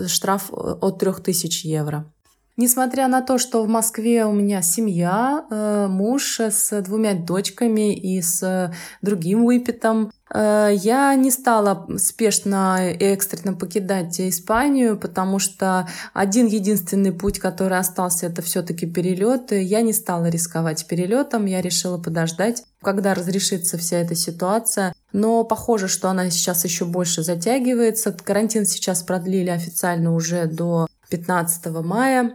[0.09, 2.13] штраф от 3000 евро.
[2.59, 8.23] Несмотря на то, что в Москве у меня семья, э, муж с двумя дочками и
[8.23, 8.73] с
[9.03, 17.13] другим выпитом, э, я не стала спешно и экстренно покидать Испанию, потому что один единственный
[17.13, 19.53] путь, который остался, это все-таки перелет.
[19.53, 24.95] Я не стала рисковать перелетом, я решила подождать, когда разрешится вся эта ситуация.
[25.13, 28.13] Но похоже, что она сейчас еще больше затягивается.
[28.13, 32.35] Карантин сейчас продлили официально уже до 15 мая.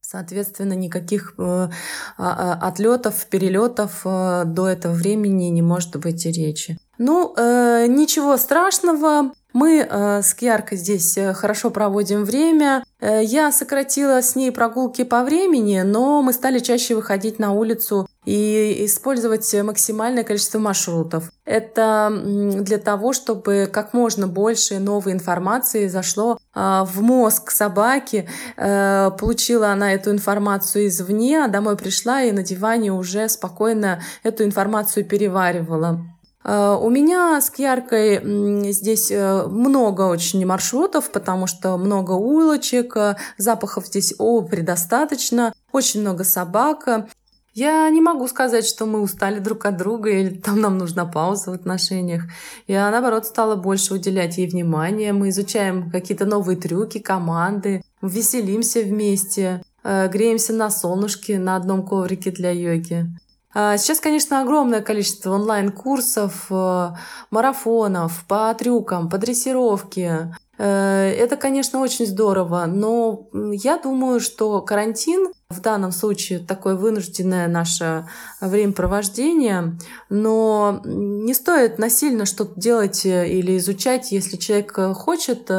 [0.00, 1.70] Соответственно, никаких э, а,
[2.16, 6.78] а, отлетов, перелетов э, до этого времени не может быть и речи.
[6.98, 9.32] Ну, э, ничего страшного.
[9.52, 12.84] Мы э, с Кьяркой здесь э, хорошо проводим время.
[13.00, 18.08] Э, я сократила с ней прогулки по времени, но мы стали чаще выходить на улицу
[18.24, 21.30] и использовать максимальное количество маршрутов.
[21.44, 28.28] Это для того, чтобы как можно больше новой информации зашло э, в мозг собаки.
[28.56, 34.44] Э, получила она эту информацию извне, а домой пришла и на диване уже спокойно эту
[34.44, 36.00] информацию переваривала.
[36.48, 43.16] Э, у меня с Кьяркой здесь э, много очень маршрутов, потому что много улочек, э,
[43.36, 47.10] запахов здесь о, предостаточно, очень много собак.
[47.52, 51.50] Я не могу сказать, что мы устали друг от друга или там нам нужна пауза
[51.50, 52.22] в отношениях.
[52.66, 55.12] Я, наоборот, стала больше уделять ей внимание.
[55.12, 62.52] Мы изучаем какие-то новые трюки, команды, веселимся вместе, греемся на солнышке на одном коврике для
[62.52, 63.06] йоги.
[63.54, 66.90] А, сейчас, конечно, огромное количество онлайн-курсов, э,
[67.30, 70.34] марафонов по трюкам, по дрессировке.
[70.58, 77.48] Э, это, конечно, очень здорово, но я думаю, что карантин в данном случае такое вынужденное
[77.48, 78.06] наше
[78.40, 79.78] времяпровождение,
[80.10, 85.50] но не стоит насильно что-то делать э, или изучать, если человек хочет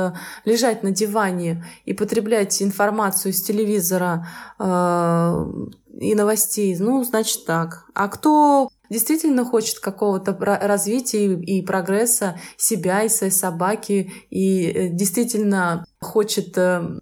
[0.45, 4.27] лежать на диване и потреблять информацию с телевизора
[4.59, 6.75] и новостей.
[6.79, 7.85] Ну, значит так.
[7.93, 15.85] А кто действительно хочет какого-то развития и прогресса себя и своей собаки, и э, действительно
[15.99, 16.99] хочет э,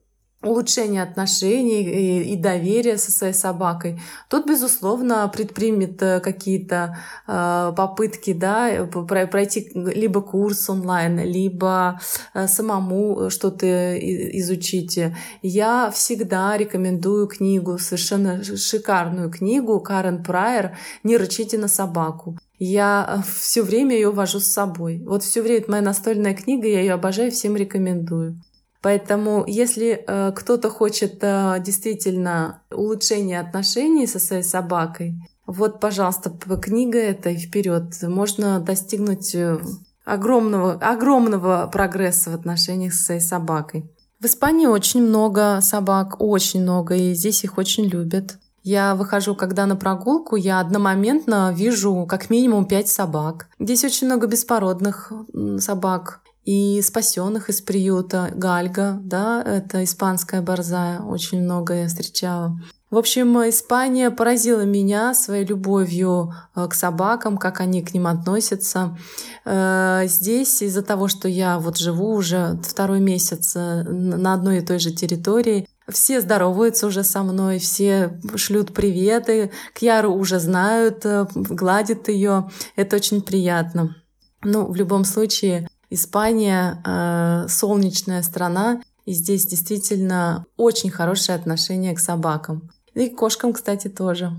[0.47, 8.33] улучшения отношений и, и доверия со своей собакой, тот, безусловно, предпримет э, какие-то э, попытки
[8.33, 8.87] да,
[9.29, 11.99] пройти либо курс онлайн, либо
[12.33, 13.97] э, самому что-то
[14.39, 14.99] изучить.
[15.41, 22.37] Я всегда рекомендую книгу, совершенно шикарную книгу Карен Прайер «Не рычите на собаку».
[22.59, 25.03] Я э, все время ее вожу с собой.
[25.05, 28.41] Вот все время это моя настольная книга, я ее обожаю, всем рекомендую.
[28.81, 36.29] Поэтому, если э, кто-то хочет э, действительно улучшения отношений со своей собакой, вот, пожалуйста,
[36.61, 37.95] книга эта и вперед.
[38.03, 39.57] Можно достигнуть э,
[40.05, 43.89] огромного, огромного прогресса в отношениях со своей собакой.
[44.19, 48.39] В Испании очень много собак, очень много, и здесь их очень любят.
[48.63, 53.47] Я выхожу, когда на прогулку, я одномоментно вижу как минимум пять собак.
[53.59, 55.13] Здесь очень много беспородных
[55.59, 58.31] собак и спасенных из приюта.
[58.33, 62.57] Гальга, да, это испанская борзая, очень много я встречала.
[62.89, 68.97] В общем, Испания поразила меня своей любовью э, к собакам, как они к ним относятся.
[69.43, 74.65] Э, здесь из-за того, что я вот живу уже второй месяц э, на одной и
[74.65, 82.07] той же территории, все здороваются уже со мной, все шлют приветы, Кьяру уже знают, гладят
[82.07, 82.49] ее.
[82.77, 83.97] Это очень приятно.
[84.43, 91.99] Ну, в любом случае, Испания э, солнечная страна, и здесь действительно очень хорошее отношение к
[91.99, 92.69] собакам.
[92.93, 94.33] И к кошкам, кстати, тоже.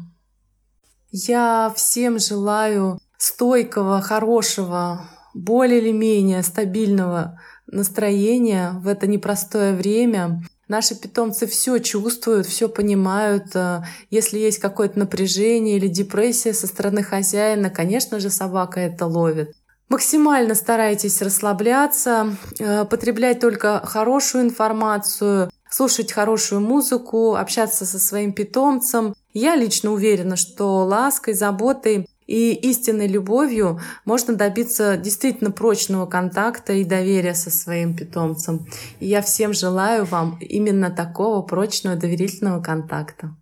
[1.10, 10.42] Я всем желаю стойкого, хорошего, более или менее стабильного настроения в это непростое время.
[10.68, 13.56] Наши питомцы все чувствуют, все понимают.
[13.56, 19.56] Э, если есть какое-то напряжение или депрессия со стороны хозяина, конечно же, собака это ловит.
[19.88, 29.14] Максимально старайтесь расслабляться, э, потреблять только хорошую информацию, слушать хорошую музыку, общаться со своим питомцем.
[29.32, 36.84] Я лично уверена, что лаской, заботой и истинной любовью можно добиться действительно прочного контакта и
[36.84, 38.66] доверия со своим питомцем.
[39.00, 43.34] И я всем желаю вам именно такого прочного доверительного контакта.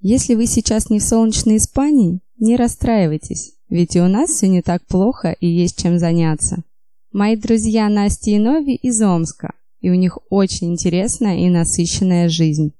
[0.00, 3.55] Если вы сейчас не в солнечной Испании, не расстраивайтесь.
[3.68, 6.58] Ведь и у нас все не так плохо и есть чем заняться.
[7.12, 12.74] Мои друзья Настя и Нови из Омска, и у них очень интересная и насыщенная жизнь.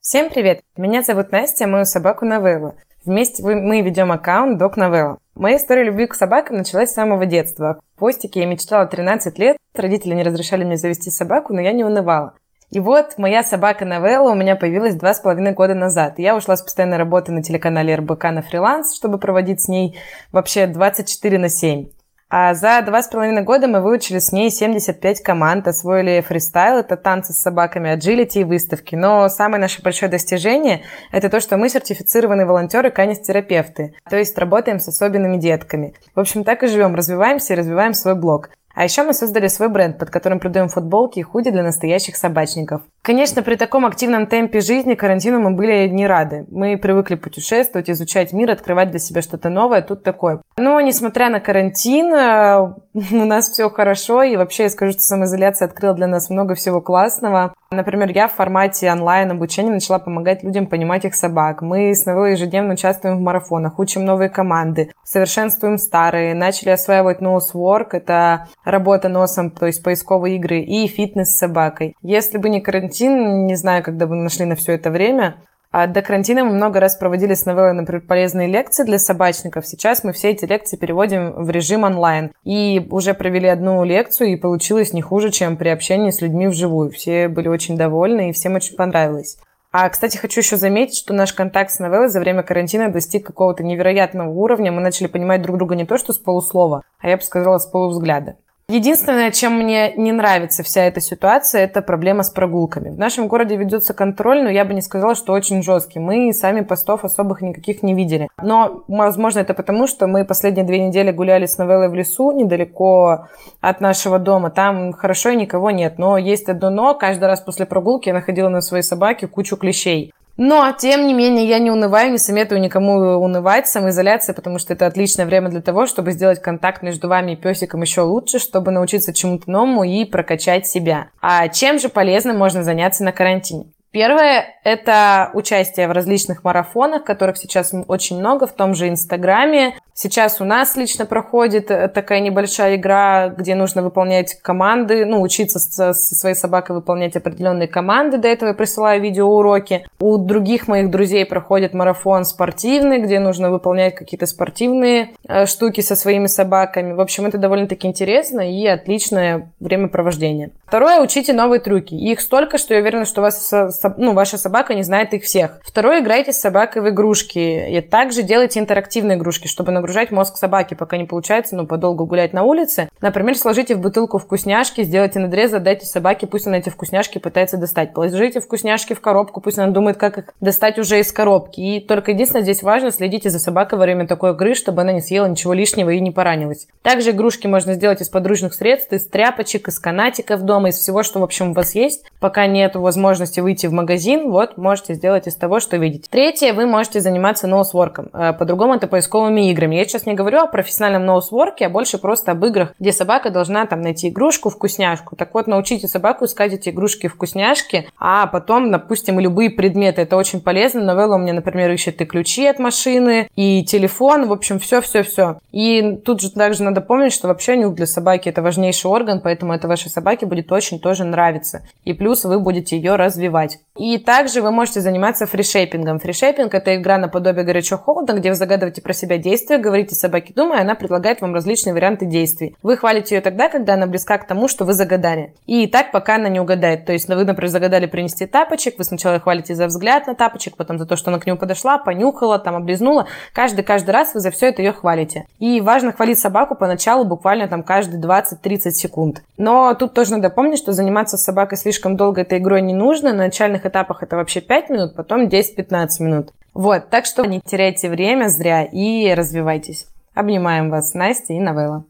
[0.00, 0.62] Всем привет!
[0.76, 2.74] Меня зовут Настя, мою собаку Новеллу.
[3.04, 5.18] Вместе мы ведем аккаунт Док Новелла.
[5.36, 7.80] Моя история любви к собакам началась с самого детства.
[7.94, 11.84] В постике я мечтала 13 лет, родители не разрешали мне завести собаку, но я не
[11.84, 12.34] унывала.
[12.72, 16.18] И вот моя собака Новелла у меня появилась два с половиной года назад.
[16.18, 19.98] Я ушла с постоянной работы на телеканале РБК на фриланс, чтобы проводить с ней
[20.32, 21.88] вообще 24 на 7.
[22.30, 26.96] А за два с половиной года мы выучили с ней 75 команд, освоили фристайл, это
[26.96, 28.94] танцы с собаками, аджилити и выставки.
[28.94, 30.80] Но самое наше большое достижение–
[31.12, 35.92] это то, что мы сертифицированные волонтеры, канистерапевты, то есть работаем с особенными детками.
[36.14, 38.48] В общем, так и живем, развиваемся и развиваем свой блог.
[38.74, 42.82] А еще мы создали свой бренд, под которым продаем футболки и худи для настоящих собачников.
[43.04, 46.46] Конечно, при таком активном темпе жизни карантину мы были не рады.
[46.52, 50.40] Мы привыкли путешествовать, изучать мир, открывать для себя что-то новое, тут такое.
[50.56, 55.66] Но, несмотря на карантин, э, у нас все хорошо, и вообще я скажу, что самоизоляция
[55.66, 57.54] открыла для нас много всего классного.
[57.72, 61.60] Например, я в формате онлайн-обучения начала помогать людям понимать их собак.
[61.60, 67.88] Мы с Новой ежедневно участвуем в марафонах, учим новые команды, совершенствуем старые, начали осваивать Nosework,
[67.92, 71.96] это работа носом, то есть поисковые игры, и фитнес с собакой.
[72.02, 75.36] Если бы не карантин, не знаю, когда бы нашли на все это время,
[75.72, 79.66] а до карантина мы много раз проводили с новеллой, например, полезные лекции для собачников.
[79.66, 82.32] Сейчас мы все эти лекции переводим в режим онлайн.
[82.44, 86.90] И уже провели одну лекцию, и получилось не хуже, чем при общении с людьми вживую.
[86.90, 89.38] Все были очень довольны, и всем очень понравилось.
[89.72, 93.64] А, кстати, хочу еще заметить, что наш контакт с новеллой за время карантина достиг какого-то
[93.64, 94.70] невероятного уровня.
[94.70, 97.64] Мы начали понимать друг друга не то, что с полуслова, а я бы сказала, с
[97.64, 98.36] полувзгляда.
[98.72, 102.88] Единственное, чем мне не нравится вся эта ситуация, это проблема с прогулками.
[102.88, 105.98] В нашем городе ведется контроль, но я бы не сказала, что очень жесткий.
[105.98, 108.30] Мы сами постов особых никаких не видели.
[108.42, 113.26] Но, возможно, это потому, что мы последние две недели гуляли с новеллой в лесу, недалеко
[113.60, 114.48] от нашего дома.
[114.48, 115.98] Там хорошо и никого нет.
[115.98, 116.94] Но есть одно но.
[116.94, 120.14] Каждый раз после прогулки я находила на своей собаке кучу клещей.
[120.44, 124.86] Но, тем не менее, я не унываю, не советую никому унывать, самоизоляция, потому что это
[124.88, 129.14] отличное время для того, чтобы сделать контакт между вами и песиком еще лучше, чтобы научиться
[129.14, 131.10] чему-то новому и прокачать себя.
[131.20, 133.66] А чем же полезно можно заняться на карантине?
[133.92, 139.74] Первое– это участие в различных марафонах, которых сейчас очень много, в том же Инстаграме.
[139.94, 145.58] Сейчас у нас лично проходит э, такая небольшая игра, где нужно выполнять команды, ну, учиться
[145.58, 148.16] со, своей собакой выполнять определенные команды.
[148.16, 149.86] До этого я присылаю видеоуроки.
[150.00, 155.94] У других моих друзей проходит марафон спортивный, где нужно выполнять какие-то спортивные э, штуки со
[155.94, 156.94] своими собаками.
[156.94, 160.52] В общем, это довольно-таки интересно и отличное времяпровождение.
[160.64, 161.94] Второе– учите новые трюки.
[161.94, 163.52] Их столько, что я уверена, что у вас
[163.96, 165.60] ну, ваша собака не знает их всех.
[165.64, 167.38] Второе, играйте с собакой в игрушки.
[167.38, 172.32] И также делайте интерактивные игрушки, чтобы нагружать мозг собаки, пока не получается, ну, подолгу гулять
[172.32, 172.88] на улице.
[173.00, 177.92] Например, сложите в бутылку вкусняшки, сделайте надрез, отдайте собаке, пусть она эти вкусняшки пытается достать.
[177.92, 181.60] Положите вкусняшки в коробку, пусть она думает, как их достать уже из коробки.
[181.60, 185.00] И только единственное, здесь важно, следите за собакой во время такой игры, чтобы она не
[185.00, 186.66] съела ничего лишнего и не поранилась.
[186.82, 191.20] Также игрушки можно сделать из подручных средств, из тряпочек, из канатиков дома, из всего, что,
[191.20, 192.04] в общем, у вас есть.
[192.20, 196.08] Пока нет возможности выйти в магазин, вот можете сделать из того, что видите.
[196.10, 198.10] Третье, вы можете заниматься nosework ом.
[198.12, 199.76] Э, по-другому это поисковыми играми.
[199.76, 203.30] Я сейчас не говорю о профессиональном nosework е, а больше просто об играх, где собака
[203.30, 205.16] должна там найти игрушку, вкусняшку.
[205.16, 210.02] Так вот, научите собаку искать эти игрушки, вкусняшки, а потом, допустим, любые предметы.
[210.02, 210.82] Это очень полезно.
[210.82, 215.38] Новелла у меня, например, ищет и ключи от машины, и телефон, в общем, все-все-все.
[215.50, 219.54] И тут же также надо помнить, что вообще нюх для собаки это важнейший орган, поэтому
[219.54, 221.66] это вашей собаке будет очень тоже нравиться.
[221.84, 223.60] И плюс вы будете ее развивать.
[223.76, 225.98] И также вы можете заниматься free shaping ом.
[225.98, 230.60] Free shaping– это игра наподобие горячо-холодно, где вы загадываете про себя действия, говорите собаке «думай»,
[230.60, 232.54] она предлагает вам различные варианты действий.
[232.62, 235.34] Вы хвалите ее тогда, когда она близка к тому, что вы загадали.
[235.46, 236.84] И так, пока она не угадает.
[236.84, 240.78] То есть вы, например, загадали принести тапочек, вы сначала хвалите за взгляд на тапочек, потом
[240.78, 243.06] за то, что она к нему подошла, понюхала, там облизнула.
[243.32, 245.24] Каждый-каждый раз вы за все это ее хвалите.
[245.38, 249.22] И важно хвалить собаку поначалу буквально там каждые 20-30 секунд.
[249.38, 253.14] Но тут тоже надо помнить, что заниматься с собакой слишком долго этой игрой не нужно.
[253.14, 256.32] На начальных этапах это вообще 5 минут, потом 10-15 минут.
[256.54, 259.86] Вот, так что не теряйте время зря и развивайтесь.
[260.14, 261.84] Обнимаем вас, Настя и Новелла.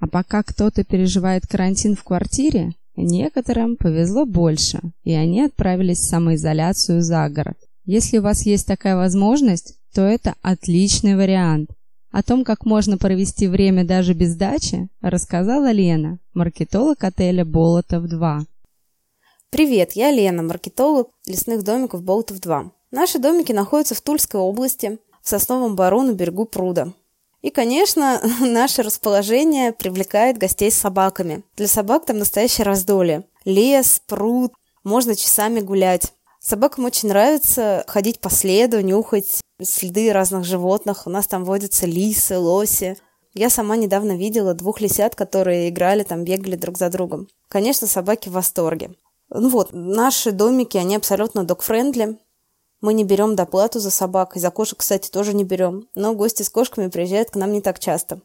[0.00, 7.00] А пока кто-то переживает карантин в квартире, некоторым повезло больше, и они отправились в самоизоляцию
[7.00, 7.56] за город.
[7.86, 11.70] Если у вас есть такая возможность, то это отличный вариант.
[12.10, 18.44] О том, как можно провести время даже без дачи, рассказала Лена, маркетолог отеля Болотов-2.
[19.50, 22.70] Привет, я Лена, маркетолог лесных домиков Болотов-2.
[22.90, 26.92] Наши домики находятся в Тульской области, в Сосновом Бару на берегу пруда.
[27.42, 31.44] И, конечно, наше расположение привлекает гостей с собаками.
[31.56, 33.22] Для собак там настоящее раздолье.
[33.44, 36.12] Лес, пруд, можно часами гулять.
[36.40, 41.06] Собакам очень нравится ходить по следу, нюхать следы разных животных.
[41.06, 42.96] У нас там водятся лисы, лоси.
[43.32, 47.28] Я сама недавно видела двух лисят, которые играли там, бегали друг за другом.
[47.48, 48.90] Конечно, собаки в восторге.
[49.28, 52.18] Ну вот, наши домики, они абсолютно док-френдли.
[52.80, 55.88] Мы не берем доплату за собак, и за кошек, кстати, тоже не берем.
[55.94, 58.20] Но гости с кошками приезжают к нам не так часто.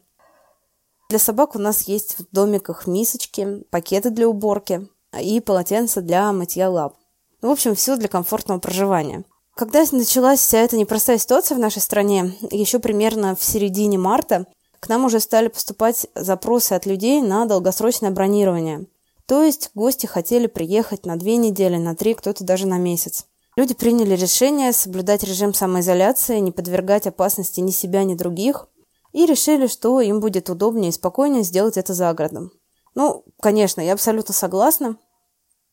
[1.08, 4.88] Для собак у нас есть в домиках мисочки, пакеты для уборки
[5.20, 6.96] и полотенца для мытья лап.
[7.42, 9.24] Ну, в общем, все для комфортного проживания.
[9.54, 14.46] Когда началась вся эта непростая ситуация в нашей стране, еще примерно в середине марта,
[14.80, 18.86] к нам уже стали поступать запросы от людей на долгосрочное бронирование.
[19.32, 23.24] То есть гости хотели приехать на две недели, на три, кто-то даже на месяц.
[23.56, 28.68] Люди приняли решение соблюдать режим самоизоляции, не подвергать опасности ни себя, ни других,
[29.14, 32.50] и решили, что им будет удобнее и спокойнее сделать это за городом.
[32.94, 34.98] Ну, конечно, я абсолютно согласна.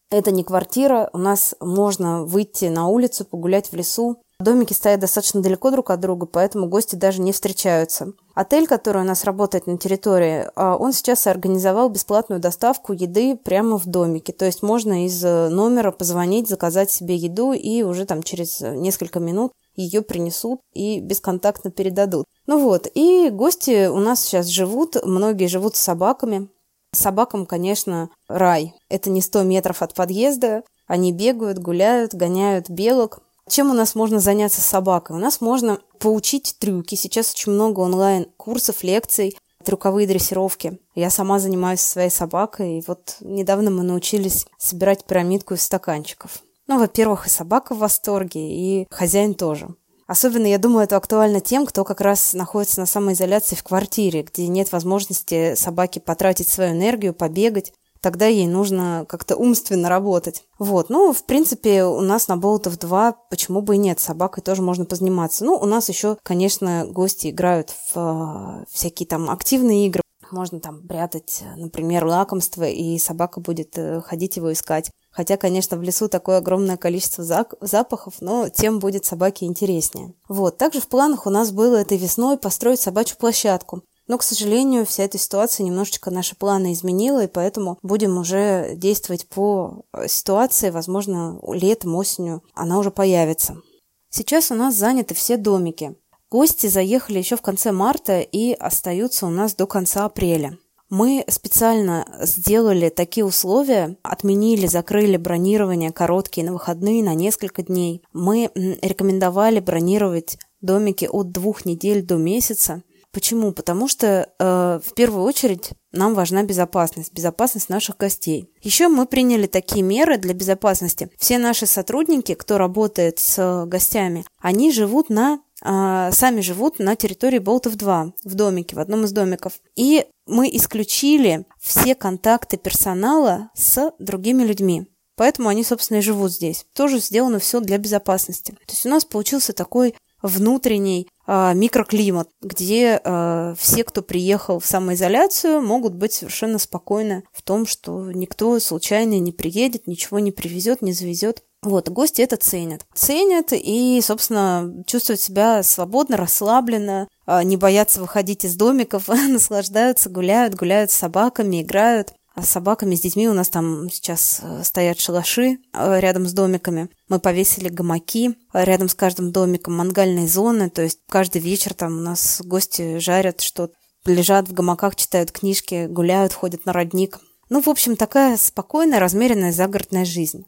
[0.09, 4.23] Это не квартира, у нас можно выйти на улицу, погулять в лесу.
[4.39, 8.13] Домики стоят достаточно далеко друг от друга, поэтому гости даже не встречаются.
[8.35, 13.77] Отель, который у нас работает на территории, а, он сейчас организовал бесплатную доставку еды прямо
[13.77, 14.31] в домике.
[14.31, 19.19] То есть можно из э, номера позвонить, заказать себе еду, и уже там через несколько
[19.19, 22.25] минут ее принесут и бесконтактно передадут.
[22.47, 26.47] Ну вот, и гости у нас сейчас живут, многие живут с собаками.
[26.93, 28.73] Собакам, конечно, рай.
[28.87, 30.63] Это не 100 метров от подъезда.
[30.87, 33.21] Они бегают, гуляют, гоняют белок.
[33.49, 35.15] Чем у нас можно заняться с собакой?
[35.15, 36.93] У нас можно поучить трюки.
[36.93, 40.79] Сейчас очень много онлайн-курсов, лекций, трюковые дрессировки.
[40.93, 46.43] Я сама занимаюсь своей собакой, и вот недавно мы научились собирать пирамидку из стаканчиков.
[46.67, 49.69] Ну, во-первых, и собака в восторге, и хозяин тоже.
[50.05, 54.47] Особенно, я думаю, это актуально тем, кто как раз находится на самоизоляции в квартире, где
[54.47, 57.73] нет возможности собаке потратить свою энергию, побегать.
[58.01, 60.43] Тогда ей нужно как-то умственно работать.
[60.57, 64.41] Вот, ну, в принципе, у нас на Болотов 2, почему бы и нет, с собакой
[64.41, 65.43] тоже можно позаниматься.
[65.43, 70.01] Ну, у нас еще, конечно, гости играют в э, всякие там активные игры.
[70.31, 74.91] Можно там прятать, например, лакомство, и собака будет э, ходить его искать.
[75.11, 80.13] Хотя, конечно, в лесу такое огромное количество запахов, но тем будет собаке интереснее.
[80.27, 80.57] Вот.
[80.57, 83.81] Также в планах у нас было этой весной построить собачью площадку.
[84.09, 89.27] Но, к сожалению, вся эта ситуация немножечко наши планы изменила, и поэтому будем уже действовать
[89.27, 90.71] по э, ситуации.
[90.71, 93.61] Возможно, летом, осенью она уже появится.
[94.09, 95.95] Сейчас у нас заняты все домики.
[96.31, 100.57] Гости заехали еще в конце марта и остаются у нас до конца апреля.
[100.89, 108.01] Мы специально сделали такие условия, отменили, закрыли бронирование короткие на выходные на несколько дней.
[108.11, 112.81] Мы рекомендовали бронировать домики от двух недель до месяца.
[113.11, 113.51] Почему?
[113.51, 118.51] Потому что э, в первую очередь нам важна безопасность, безопасность наших гостей.
[118.61, 121.09] Еще мы приняли такие меры для безопасности.
[121.17, 127.39] Все наши сотрудники, кто работает с гостями, они живут на а, сами живут на территории
[127.39, 129.59] Болтов-2, в домике, в одном из домиков.
[129.75, 134.87] И мы исключили все контакты персонала с другими людьми.
[135.15, 136.65] Поэтому они, собственно, и живут здесь.
[136.73, 138.51] Тоже сделано все для безопасности.
[138.51, 144.65] То есть у нас получился такой внутренний э, микроклимат, где э, все, кто приехал в
[144.65, 150.81] самоизоляцию, могут быть совершенно спокойны в том, что никто случайно не приедет, ничего не привезет,
[150.81, 151.43] не завезет.
[151.61, 152.85] Вот, гости это ценят.
[152.93, 160.55] Ценят и, собственно, чувствуют себя свободно, расслабленно, а, не боятся выходить из домиков, наслаждаются, гуляют,
[160.55, 162.13] гуляют с собаками, играют.
[162.41, 166.89] С собаками, с детьми у нас там сейчас э, стоят шалаши э, рядом с домиками.
[167.07, 170.69] Мы повесили гамаки э, рядом с каждым домиком, мангальные зоны.
[170.69, 173.73] То есть каждый вечер там у нас гости жарят что-то,
[174.05, 177.19] лежат в гамаках, читают книжки, гуляют, ходят на родник.
[177.49, 180.45] Ну, в общем, такая спокойная, размеренная загородная жизнь.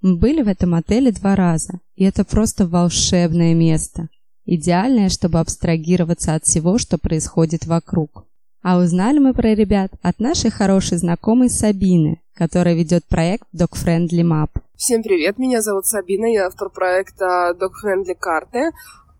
[0.00, 4.08] Мы были в этом отеле два раза, и это просто волшебное место.
[4.44, 8.26] Идеальное, чтобы абстрагироваться от всего, что происходит вокруг.
[8.62, 14.22] А узнали мы про ребят от нашей хорошей знакомой Сабины, которая ведет проект Dog Friendly
[14.22, 14.50] Map.
[14.76, 18.70] Всем привет, меня зовут Сабина, я автор проекта Dog Friendly карты.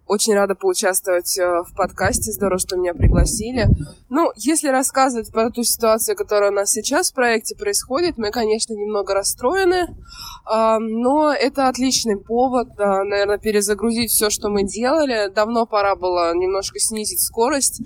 [0.06, 2.30] Очень рада поучаствовать э, в подкасте.
[2.32, 3.66] Здорово, что меня пригласили.
[4.10, 8.74] Ну, если рассказывать про ту ситуацию, которая у нас сейчас в проекте происходит, мы, конечно,
[8.74, 9.88] немного расстроены,
[10.44, 15.32] но это отличный повод, наверное, перезагрузить все, что мы делали.
[15.32, 17.80] Давно пора было немножко снизить скорость.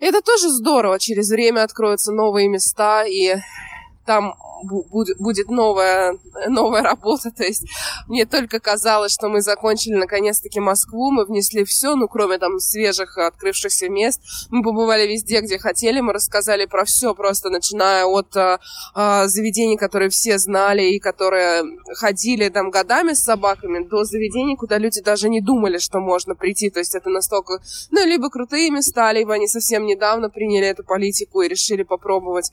[0.00, 0.98] Это тоже здорово.
[0.98, 3.36] Через время откроются новые места, и
[4.06, 7.30] там будет, новая, новая работа.
[7.30, 7.64] То есть
[8.06, 13.18] мне только казалось, что мы закончили наконец-таки Москву, мы внесли все, ну, кроме там свежих
[13.18, 14.20] открывшихся мест.
[14.50, 18.60] Мы побывали везде, где хотели, мы рассказали про все, просто начиная от а,
[18.94, 24.78] а, заведений, которые все знали и которые ходили там годами с собаками, до заведений, куда
[24.78, 26.70] люди даже не думали, что можно прийти.
[26.70, 31.42] То есть это настолько, ну, либо крутые места, либо они совсем недавно приняли эту политику
[31.42, 32.50] и решили попробовать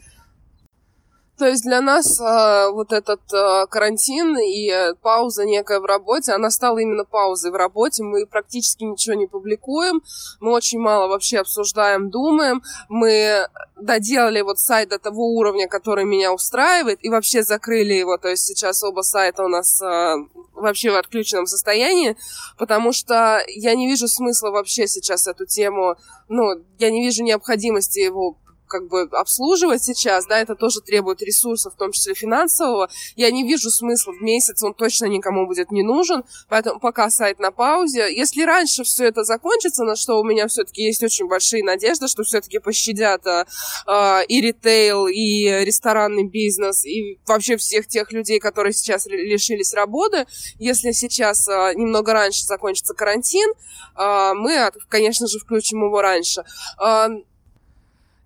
[1.37, 6.31] то есть для нас э, вот этот э, карантин и э, пауза некая в работе,
[6.31, 8.03] она стала именно паузой в работе.
[8.03, 10.01] Мы практически ничего не публикуем,
[10.39, 12.63] мы очень мало вообще обсуждаем, думаем.
[12.87, 18.17] Мы доделали вот сайт до того уровня, который меня устраивает, и вообще закрыли его.
[18.17, 20.15] То есть сейчас оба сайта у нас э,
[20.53, 22.15] вообще в отключенном состоянии,
[22.57, 25.95] потому что я не вижу смысла вообще сейчас эту тему,
[26.29, 28.37] ну, я не вижу необходимости его
[28.75, 32.89] как бы обслуживать сейчас, да, это тоже требует ресурсов, в том числе финансового.
[33.15, 37.39] Я не вижу смысла в месяц, он точно никому будет не нужен, поэтому пока сайт
[37.39, 38.13] на паузе.
[38.13, 42.23] Если раньше все это закончится, на что у меня все-таки есть очень большие надежды, что
[42.23, 43.45] все-таки пощадят а,
[43.85, 50.25] а, и ритейл, и ресторанный бизнес, и вообще всех тех людей, которые сейчас лишились работы,
[50.59, 53.53] если сейчас а, немного раньше закончится карантин,
[53.95, 56.43] а, мы, конечно же, включим его раньше.
[56.77, 57.09] А,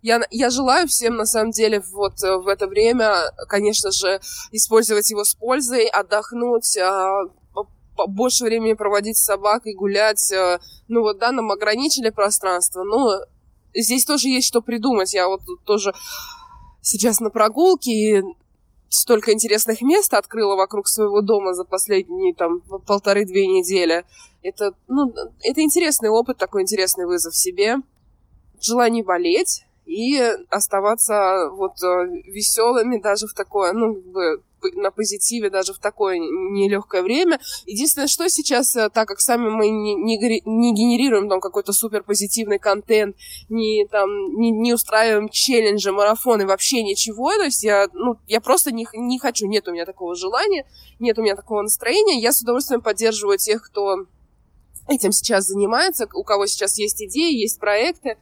[0.02, 4.20] я, я желаю всем, на самом деле, вот э, в это время, конечно же,
[4.52, 7.26] использовать его с пользой, отдохнуть, а,
[8.08, 10.32] больше времени проводить с собакой, гулять.
[10.32, 13.20] А, ну вот, да, нам ограничили пространство, но
[13.74, 15.14] здесь тоже есть что придумать.
[15.14, 15.94] Я вот тоже
[16.82, 18.24] сейчас на прогулке, и
[18.88, 24.06] столько интересных мест открыла вокруг своего дома за последние там полторы-две недели.
[24.42, 27.78] Это, ну, это интересный опыт, такой интересный вызов себе.
[28.62, 34.44] Желание болеть, и оставаться вот э, веселыми даже в такое, ну, как бы
[34.76, 37.40] на позитиве даже в такое нелегкое время.
[37.66, 42.04] Единственное, что сейчас, э, так как сами мы не, не, не генерируем там какой-то супер
[42.04, 43.16] позитивный контент,
[43.50, 48.72] не, там, не, не устраиваем челленджи, марафоны, вообще ничего, то есть я, ну, я просто
[48.72, 50.68] не, не хочу, нет у меня такого желания,
[51.00, 52.20] нет у меня такого настроения.
[52.20, 54.06] Я с удовольствием поддерживаю тех, кто
[54.88, 58.18] этим сейчас занимается, у кого сейчас есть идеи, есть проекты,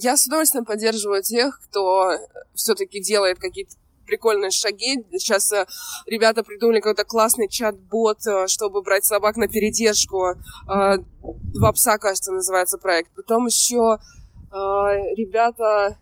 [0.00, 2.12] я с удовольствием поддерживаю тех, кто
[2.54, 3.74] все-таки делает какие-то
[4.06, 5.04] прикольные шаги.
[5.12, 5.66] Сейчас э,
[6.06, 10.34] ребята придумали какой-то классный чат-бот, э, чтобы брать собак на передержку.
[10.68, 10.98] Э,
[11.54, 13.10] Два пса, кажется, называется проект.
[13.14, 14.54] Потом еще э,
[15.16, 15.98] ребята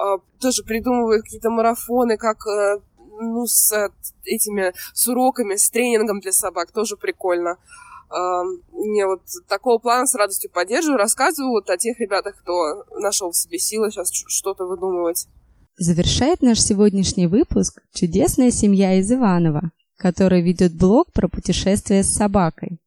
[0.00, 0.04] э,
[0.40, 2.80] тоже придумывают какие-то марафоны, как э,
[3.20, 3.90] ну, с
[4.24, 6.72] этими, с уроками, с тренингом для собак.
[6.72, 7.58] Тоже прикольно.
[8.72, 13.36] Не вот такого плана с радостью поддерживаю, рассказываю вот о тех ребятах, кто нашел в
[13.36, 15.26] себе силы сейчас что-то выдумывать.
[15.78, 22.78] Завершает наш сегодняшний выпуск чудесная семья из Иванова, которая ведет блог про путешествия с собакой.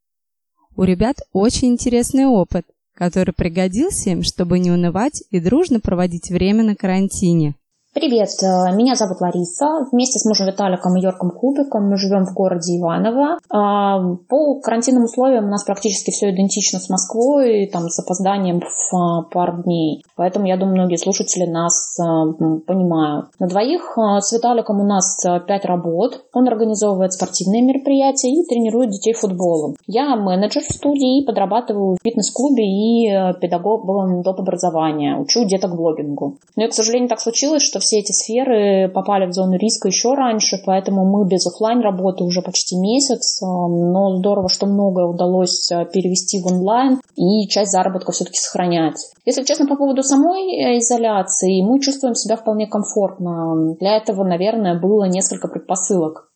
[0.76, 6.64] У ребят очень интересный опыт, который пригодился им, чтобы не унывать и дружно проводить время
[6.64, 7.56] на карантине.
[7.96, 9.88] Привет, э, меня зовут Лариса.
[9.90, 13.38] Вместе с мужем Виталиком и Йорком Кубиком мы живем в городе Иваново.
[13.50, 18.94] А, по карантинным условиям у нас практически все идентично с Москвой, там с опозданием в
[18.94, 20.04] а, пару дней.
[20.18, 22.34] Поэтому, я думаю, многие слушатели нас а,
[22.68, 23.28] понимают.
[23.40, 26.26] На двоих с Виталиком у нас пять работ.
[26.34, 29.78] Он организовывает спортивные мероприятия и тренирует детей футболом.
[29.88, 34.42] Я менеджер в студии и подрабатываю в фитнес-клубе и педагогом доп.
[34.42, 35.16] образования.
[35.16, 36.40] Учу деток блогингу.
[36.58, 40.58] Но, к сожалению, так случилось, что все эти сферы попали в зону риска еще раньше,
[40.66, 45.86] поэтому мы без офлайн работы уже почти месяц, э, но здорово, что многое удалось э,
[45.86, 48.98] перевести в онлайн и часть заработка все-таки сохранять.
[49.26, 53.76] Если честно, по поводу самой э, изоляции, мы чувствуем себя вполне комфортно.
[53.80, 56.30] Для этого, наверное, было несколько предпосылок.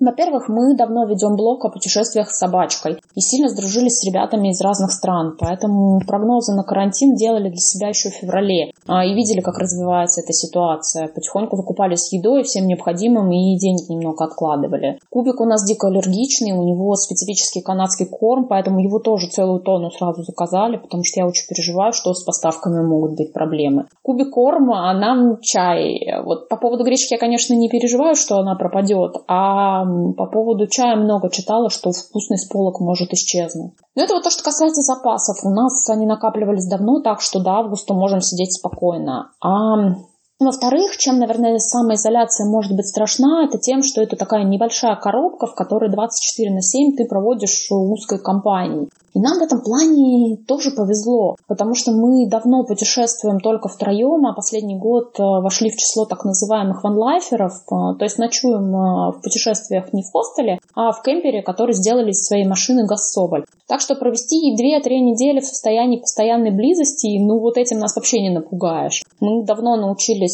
[0.00, 4.60] Во-первых, мы давно ведем блог о путешествиях с собачкой и сильно сдружились с ребятами из
[4.60, 9.40] разных стран, поэтому прогнозы на карантин делали для себя еще в феврале а, и видели,
[9.40, 11.08] как развивается эта ситуация.
[11.08, 15.00] Потихоньку закупались едой, всем необходимым и денег немного откладывали.
[15.10, 19.90] Кубик у нас дико аллергичный, у него специфический канадский корм, поэтому его тоже целую тонну
[19.90, 23.86] сразу заказали, потому что я очень переживаю, что с поставками могут быть проблемы.
[24.02, 25.98] Кубик корма, а нам чай.
[26.24, 30.96] Вот по поводу гречки я, конечно, не переживаю, что она пропадет, а по поводу чая
[30.96, 33.72] много читала, что вкусный с полок может исчезнуть.
[33.94, 35.44] Но это вот то, что касается запасов.
[35.44, 39.32] У нас они накапливались давно, так что до августа можем сидеть спокойно.
[39.40, 39.94] А
[40.40, 45.54] во-вторых, чем, наверное, самоизоляция может быть страшна, это тем, что это такая небольшая коробка, в
[45.54, 48.88] которой 24 на 7 ты проводишь узкой компанией.
[49.14, 54.34] И нам в этом плане тоже повезло, потому что мы давно путешествуем только втроем, а
[54.34, 59.20] последний год э, вошли в число так называемых ванлайферов, э, то есть ночуем э, в
[59.22, 63.44] путешествиях не в хостеле, а в кемпере, который сделали из своей машины Гассоваль.
[63.66, 68.30] Так что провести 2-3 недели в состоянии постоянной близости, ну вот этим нас вообще не
[68.30, 69.02] напугаешь.
[69.20, 70.27] Мы давно научились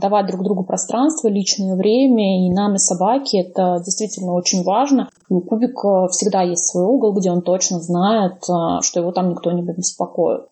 [0.00, 5.08] давать друг другу пространство, личное время, и нам и собаке это действительно очень важно.
[5.28, 9.52] И у Кубика всегда есть свой угол, где он точно знает, что его там никто
[9.52, 10.46] не беспокоит.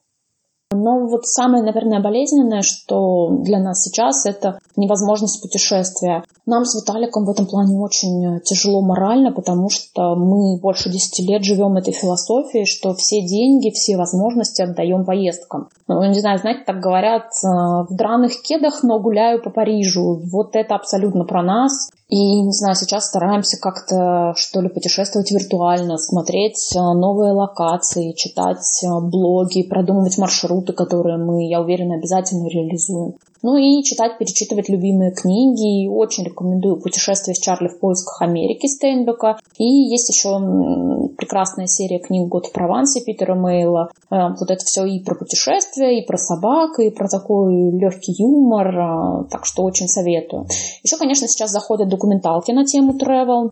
[0.73, 6.25] Но вот самое, наверное, болезненное, что для нас сейчас, это невозможность путешествия.
[6.47, 11.45] Нам с Виталиком в этом плане очень тяжело морально, потому что мы больше 10 лет
[11.45, 15.69] живем этой философией, что все деньги, все возможности отдаем поездкам.
[15.87, 20.21] Ну, не знаю, знаете, так говорят, э, в драных кедах, но гуляю по Парижу.
[20.31, 21.91] Вот это абсолютно про нас.
[22.15, 28.85] И, не знаю, сейчас стараемся как-то, что ли, путешествовать виртуально, смотреть э, новые локации, читать
[28.85, 33.15] э, блоги, продумывать маршруты, которые мы, я уверена, обязательно реализуем.
[33.45, 35.87] Ну и читать, перечитывать любимые книги.
[35.87, 39.37] Очень рекомендую «Путешествие с Чарли в поисках Америки» Стейнбека.
[39.59, 40.39] И есть еще
[41.19, 43.91] прекрасная серия книг «Год в Провансе» Питера Мейла.
[44.11, 49.27] Э, вот это все и про путешествия, и про собак, и про такой легкий юмор.
[49.31, 50.47] Так что очень советую.
[50.83, 53.51] Еще, конечно, сейчас заходят документалки на тему travel.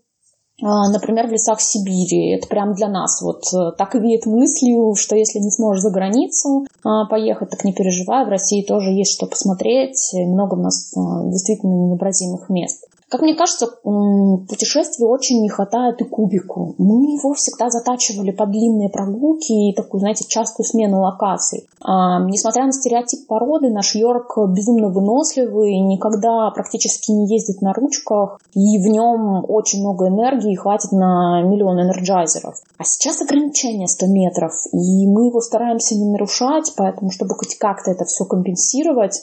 [0.62, 2.36] А, например, в лесах Сибири.
[2.36, 5.90] Это прям для нас вот э, так и веет мыслью, что если не сможешь за
[5.90, 8.24] границу а, поехать, так не переживай.
[8.24, 10.12] В России тоже есть что посмотреть.
[10.14, 12.86] Много у нас а, действительно невообразимых мест.
[13.12, 16.74] Как мне кажется, путешествий очень не хватает и кубику.
[16.78, 21.68] Мы его всегда затачивали под длинные прогулки и такую, знаете, частую смену локаций.
[21.82, 28.40] А, несмотря на стереотип породы, наш Йорк безумно выносливый, никогда практически не ездит на ручках,
[28.54, 32.54] и в нем очень много энергии, хватит на миллион энерджайзеров.
[32.78, 37.90] А сейчас ограничение 100 метров, и мы его стараемся не нарушать, поэтому, чтобы хоть как-то
[37.90, 39.20] это все компенсировать,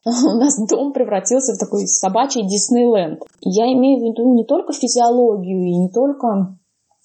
[0.04, 3.22] у нас дом превратился в такой собачий Диснейленд.
[3.40, 6.56] Я имею в виду не только физиологию и не только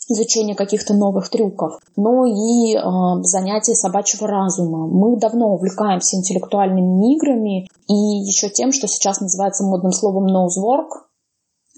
[0.07, 2.79] изучение каких-то новых трюков, но и э,
[3.23, 4.87] занятия собачьего разума.
[4.87, 11.05] Мы давно увлекаемся интеллектуальными играми и еще тем, что сейчас называется модным словом nosework.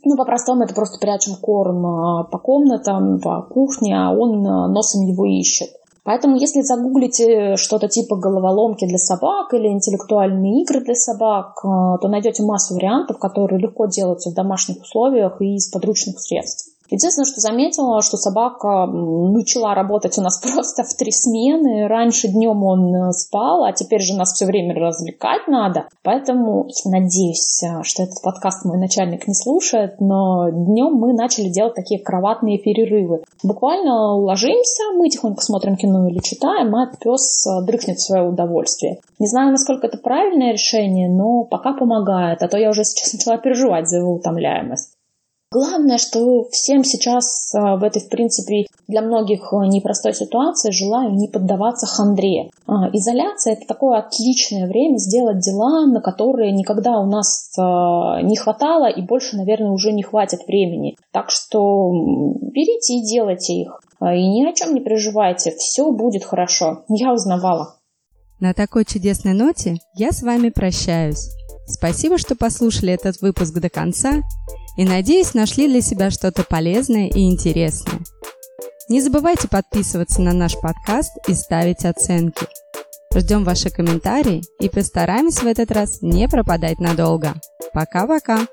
[0.03, 5.01] Ну, по-простому, это просто прячем корм а, по комнатам, по кухне, а он а, носом
[5.01, 5.69] его ищет.
[6.07, 11.67] Поэтому, если загуглите что-то типа головоломки для собак или интеллектуальные игры для собак, э,
[12.01, 16.66] то найдете массу вариантов, которые легко делаются в домашних условиях и из подручных средств.
[16.89, 21.87] Единственное, что заметила, что собака начала работать у нас просто в три смены.
[21.87, 25.87] Раньше днем он э, спал, а теперь же нас все время развлекать надо.
[26.03, 31.75] Поэтому надеюсь, э, что этот подкаст мой начальник не слушает, но днем мы начали делать
[31.75, 33.23] такие кроватные перерывы.
[33.43, 38.99] Буквально ложимся, мы тихонько смотрим кино или читаем, а пес э, дрыхнет в свое удовольствие.
[39.19, 43.37] Не знаю, насколько это правильное решение, но пока помогает, а то я уже сейчас начала
[43.37, 44.96] переживать за его утомляемость.
[45.49, 51.13] Главное, что всем сейчас а, в этой, в принципе, для многих а, непростой ситуации желаю
[51.13, 52.49] не поддаваться хандре.
[52.65, 58.89] А, изоляция– это такое отличное время сделать дела, на которые никогда у нас не хватало
[58.89, 60.97] и больше, наверное, уже не хватит времени.
[61.11, 63.81] Так что берите и делайте их.
[64.01, 66.83] И ни о чем не переживайте, все будет хорошо.
[66.89, 67.77] Я узнавала.
[68.39, 71.29] На такой чудесной ноте я с вами прощаюсь.
[71.67, 74.21] Спасибо, что послушали этот выпуск до конца
[74.77, 77.99] и, надеюсь, нашли для себя что-то полезное и интересное.
[78.89, 82.47] Не забывайте подписываться на наш подкаст и ставить оценки.
[83.13, 87.33] Ждем ваши комментарии и постараемся в этот раз не пропадать надолго.
[87.73, 88.47] Пока-пока!